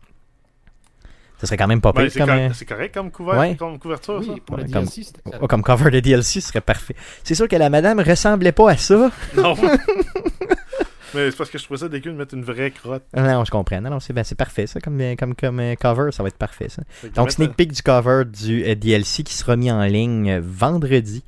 Ça 1.38 1.46
serait 1.48 1.56
quand 1.56 1.66
même 1.66 1.80
pas 1.80 1.92
Ben, 1.92 2.02
pire 2.02 2.12
c'est 2.12 2.18
comme 2.20 2.28
cor- 2.28 2.36
euh, 2.38 2.48
c'est 2.54 2.64
correct 2.64 2.94
comme, 2.94 3.10
couvert, 3.10 3.36
Ouais. 3.38 3.56
comme 3.56 3.78
couverture, 3.78 4.22
ça? 4.24 4.30
Oui, 4.30 4.40
le 4.48 4.54
Ouais, 4.54 4.62
comme- 4.70 4.84
DLC, 4.84 5.02
oh, 5.40 5.46
comme 5.46 5.62
cover 5.62 5.90
de 5.90 6.00
DLC, 6.00 6.40
ce 6.40 6.48
serait 6.48 6.60
parfait. 6.60 6.94
C'est 7.22 7.34
sûr 7.34 7.48
que 7.48 7.56
la 7.56 7.70
madame 7.70 8.00
ressemblait 8.00 8.52
pas 8.52 8.70
à 8.70 8.76
ça. 8.76 9.10
Non! 9.36 9.54
Mais 11.14 11.30
c'est 11.30 11.36
parce 11.36 11.48
que 11.50 11.58
je 11.58 11.64
trouvais 11.64 11.78
ça 11.78 11.88
dégueu 11.88 12.10
de 12.10 12.16
mettre 12.16 12.34
une 12.34 12.42
vraie 12.42 12.72
crotte. 12.72 13.04
Ah 13.12 13.22
Non, 13.22 13.44
je 13.44 13.50
comprends. 13.52 13.80
Non, 13.80 13.90
non, 13.90 14.00
c'est 14.00 14.12
ben, 14.12 14.24
c'est 14.24 14.34
parfait 14.34 14.66
ça 14.66 14.80
comme 14.80 15.00
comme 15.16 15.34
comme 15.36 15.60
euh, 15.60 15.74
cover, 15.76 16.10
ça 16.10 16.24
va 16.24 16.28
être 16.28 16.36
parfait 16.38 16.68
ça. 16.68 16.82
Donc, 17.14 17.30
sneak 17.30 17.54
peek 17.54 17.72
du 17.72 17.82
cover 17.82 18.24
du 18.24 18.64
euh, 18.64 18.74
DLC 18.74 19.22
qui 19.22 19.34
sera 19.34 19.54
mis 19.54 19.70
en 19.70 19.82
ligne 19.84 20.28
euh, 20.30 20.40
vendredi 20.42 21.22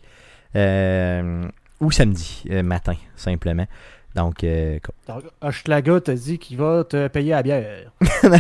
euh, 0.57 1.47
ou 1.81 1.93
samedi 1.93 2.43
euh, 2.51 2.65
matin, 2.65 2.95
simplement. 3.15 3.67
Donc, 4.17 4.43
euh, 4.45 4.79
co- 4.83 4.93
Donc, 5.13 5.25
Hochelaga 5.43 6.01
t'a 6.01 6.15
dit 6.15 6.39
qu'il 6.39 6.57
va 6.57 6.83
te 6.85 7.07
payer 7.09 7.35
à 7.35 7.37
la 7.37 7.43
bière. 7.43 7.93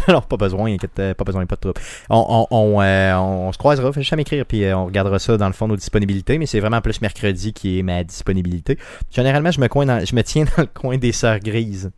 alors 0.08 0.26
pas 0.26 0.36
besoin, 0.38 0.72
inquiète, 0.72 0.98
euh, 0.98 1.14
pas 1.14 1.22
besoin, 1.24 1.44
pas 1.46 1.56
de 1.56 1.60
trouble. 1.60 1.80
On, 2.08 2.46
on, 2.50 2.56
on, 2.76 2.80
euh, 2.82 3.14
on 3.16 3.52
se 3.52 3.58
croisera, 3.58 3.92
fais 3.92 4.00
juste 4.00 4.12
à 4.12 4.16
m'écrire, 4.16 4.46
puis 4.46 4.64
euh, 4.64 4.76
on 4.76 4.86
regardera 4.86 5.18
ça 5.18 5.36
dans 5.36 5.46
le 5.46 5.52
fond 5.52 5.68
nos 5.68 5.76
disponibilités, 5.76 6.38
mais 6.38 6.46
c'est 6.46 6.60
vraiment 6.60 6.80
plus 6.80 7.00
mercredi 7.02 7.52
qui 7.52 7.78
est 7.78 7.82
ma 7.82 8.02
disponibilité. 8.04 8.78
Généralement, 9.10 9.50
je 9.50 9.60
me, 9.60 9.68
coin 9.68 9.84
dans- 9.86 10.04
je 10.04 10.14
me 10.16 10.22
tiens 10.22 10.44
dans 10.56 10.62
le 10.62 10.68
coin 10.72 10.96
des 10.96 11.12
sœurs 11.12 11.40
grises. 11.40 11.90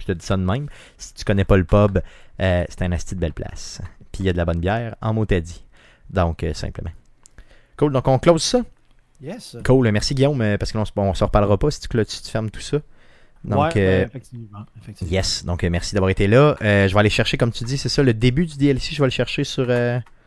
Je 0.00 0.06
te 0.06 0.12
dis 0.12 0.26
ça 0.26 0.36
de 0.36 0.42
même. 0.42 0.68
Si 0.98 1.14
tu 1.14 1.24
connais 1.24 1.44
pas 1.44 1.56
le 1.56 1.64
pub, 1.64 2.00
euh, 2.40 2.64
c'est 2.68 2.82
un 2.82 2.90
asti 2.90 3.14
de 3.14 3.20
belle 3.20 3.32
place. 3.34 3.80
Puis 4.10 4.24
il 4.24 4.26
y 4.26 4.28
a 4.28 4.32
de 4.32 4.38
la 4.38 4.44
bonne 4.44 4.58
bière, 4.58 4.96
en 5.00 5.14
mot 5.14 5.24
dit. 5.24 5.64
Donc, 6.10 6.44
simplement. 6.54 6.90
Cool, 7.76 7.92
donc 7.92 8.08
on 8.08 8.18
close 8.18 8.42
ça? 8.42 8.62
Yes. 9.22 9.56
Cool, 9.64 9.92
merci 9.92 10.16
Guillaume, 10.16 10.56
parce 10.58 10.72
que 10.72 10.78
bon, 10.96 11.02
on 11.10 11.14
se 11.14 11.22
reparlera 11.22 11.56
pas 11.56 11.70
si 11.70 11.78
tu, 11.80 11.86
clo- 11.86 12.04
tu, 12.04 12.20
tu 12.20 12.28
fermes 12.30 12.50
tout 12.50 12.60
ça. 12.60 12.78
Donc, 13.44 13.58
ouais, 13.60 13.70
euh, 13.76 13.98
ben, 14.00 14.06
effectivement. 14.06 14.66
effectivement. 14.80 15.12
yes, 15.12 15.44
donc 15.44 15.64
euh, 15.64 15.70
merci 15.70 15.94
d'avoir 15.94 16.10
été 16.10 16.28
là. 16.28 16.56
Euh, 16.62 16.86
je 16.86 16.94
vais 16.94 17.00
aller 17.00 17.10
chercher, 17.10 17.36
comme 17.36 17.50
tu 17.50 17.64
dis, 17.64 17.76
c'est 17.76 17.88
ça, 17.88 18.02
le 18.02 18.14
début 18.14 18.46
du 18.46 18.56
DLC, 18.56 18.94
je 18.94 19.00
vais 19.00 19.06
le 19.06 19.10
chercher 19.10 19.44
sur... 19.44 19.68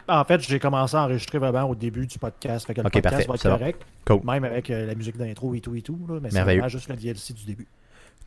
En 0.07 0.23
fait, 0.23 0.41
j'ai 0.41 0.59
commencé 0.59 0.95
à 0.95 1.03
enregistrer 1.03 1.39
vraiment 1.39 1.63
au 1.63 1.75
début 1.75 2.05
du 2.05 2.19
podcast. 2.19 2.67
Fait 2.67 2.73
que 2.73 2.81
le 2.81 2.87
Ok, 2.87 2.93
podcast 2.93 3.25
parfait, 3.27 3.47
va 3.49 3.55
être 3.55 3.59
correct. 3.59 3.81
Cool. 4.05 4.21
Même 4.23 4.43
avec 4.43 4.69
euh, 4.69 4.85
la 4.85 4.93
musique 4.93 5.17
d'intro 5.17 5.55
et 5.55 5.61
tout 5.61 5.75
et 5.75 5.81
tout. 5.81 5.99
Là, 6.07 6.19
mais 6.21 6.29
c'est 6.29 6.41
vraiment 6.41 6.67
juste 6.67 6.89
le 6.89 6.95
DLC 6.95 7.33
du 7.33 7.45
début. 7.45 7.67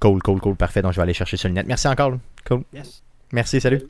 Cool, 0.00 0.20
cool, 0.22 0.40
cool, 0.40 0.56
parfait. 0.56 0.82
Donc 0.82 0.92
je 0.92 0.96
vais 0.96 1.02
aller 1.02 1.14
chercher 1.14 1.36
sur 1.36 1.48
le 1.48 1.54
net. 1.54 1.66
Merci 1.66 1.86
encore. 1.88 2.10
là. 2.10 2.18
Cool. 2.46 2.64
Yes. 2.72 3.02
Merci, 3.32 3.60
salut. 3.60 3.82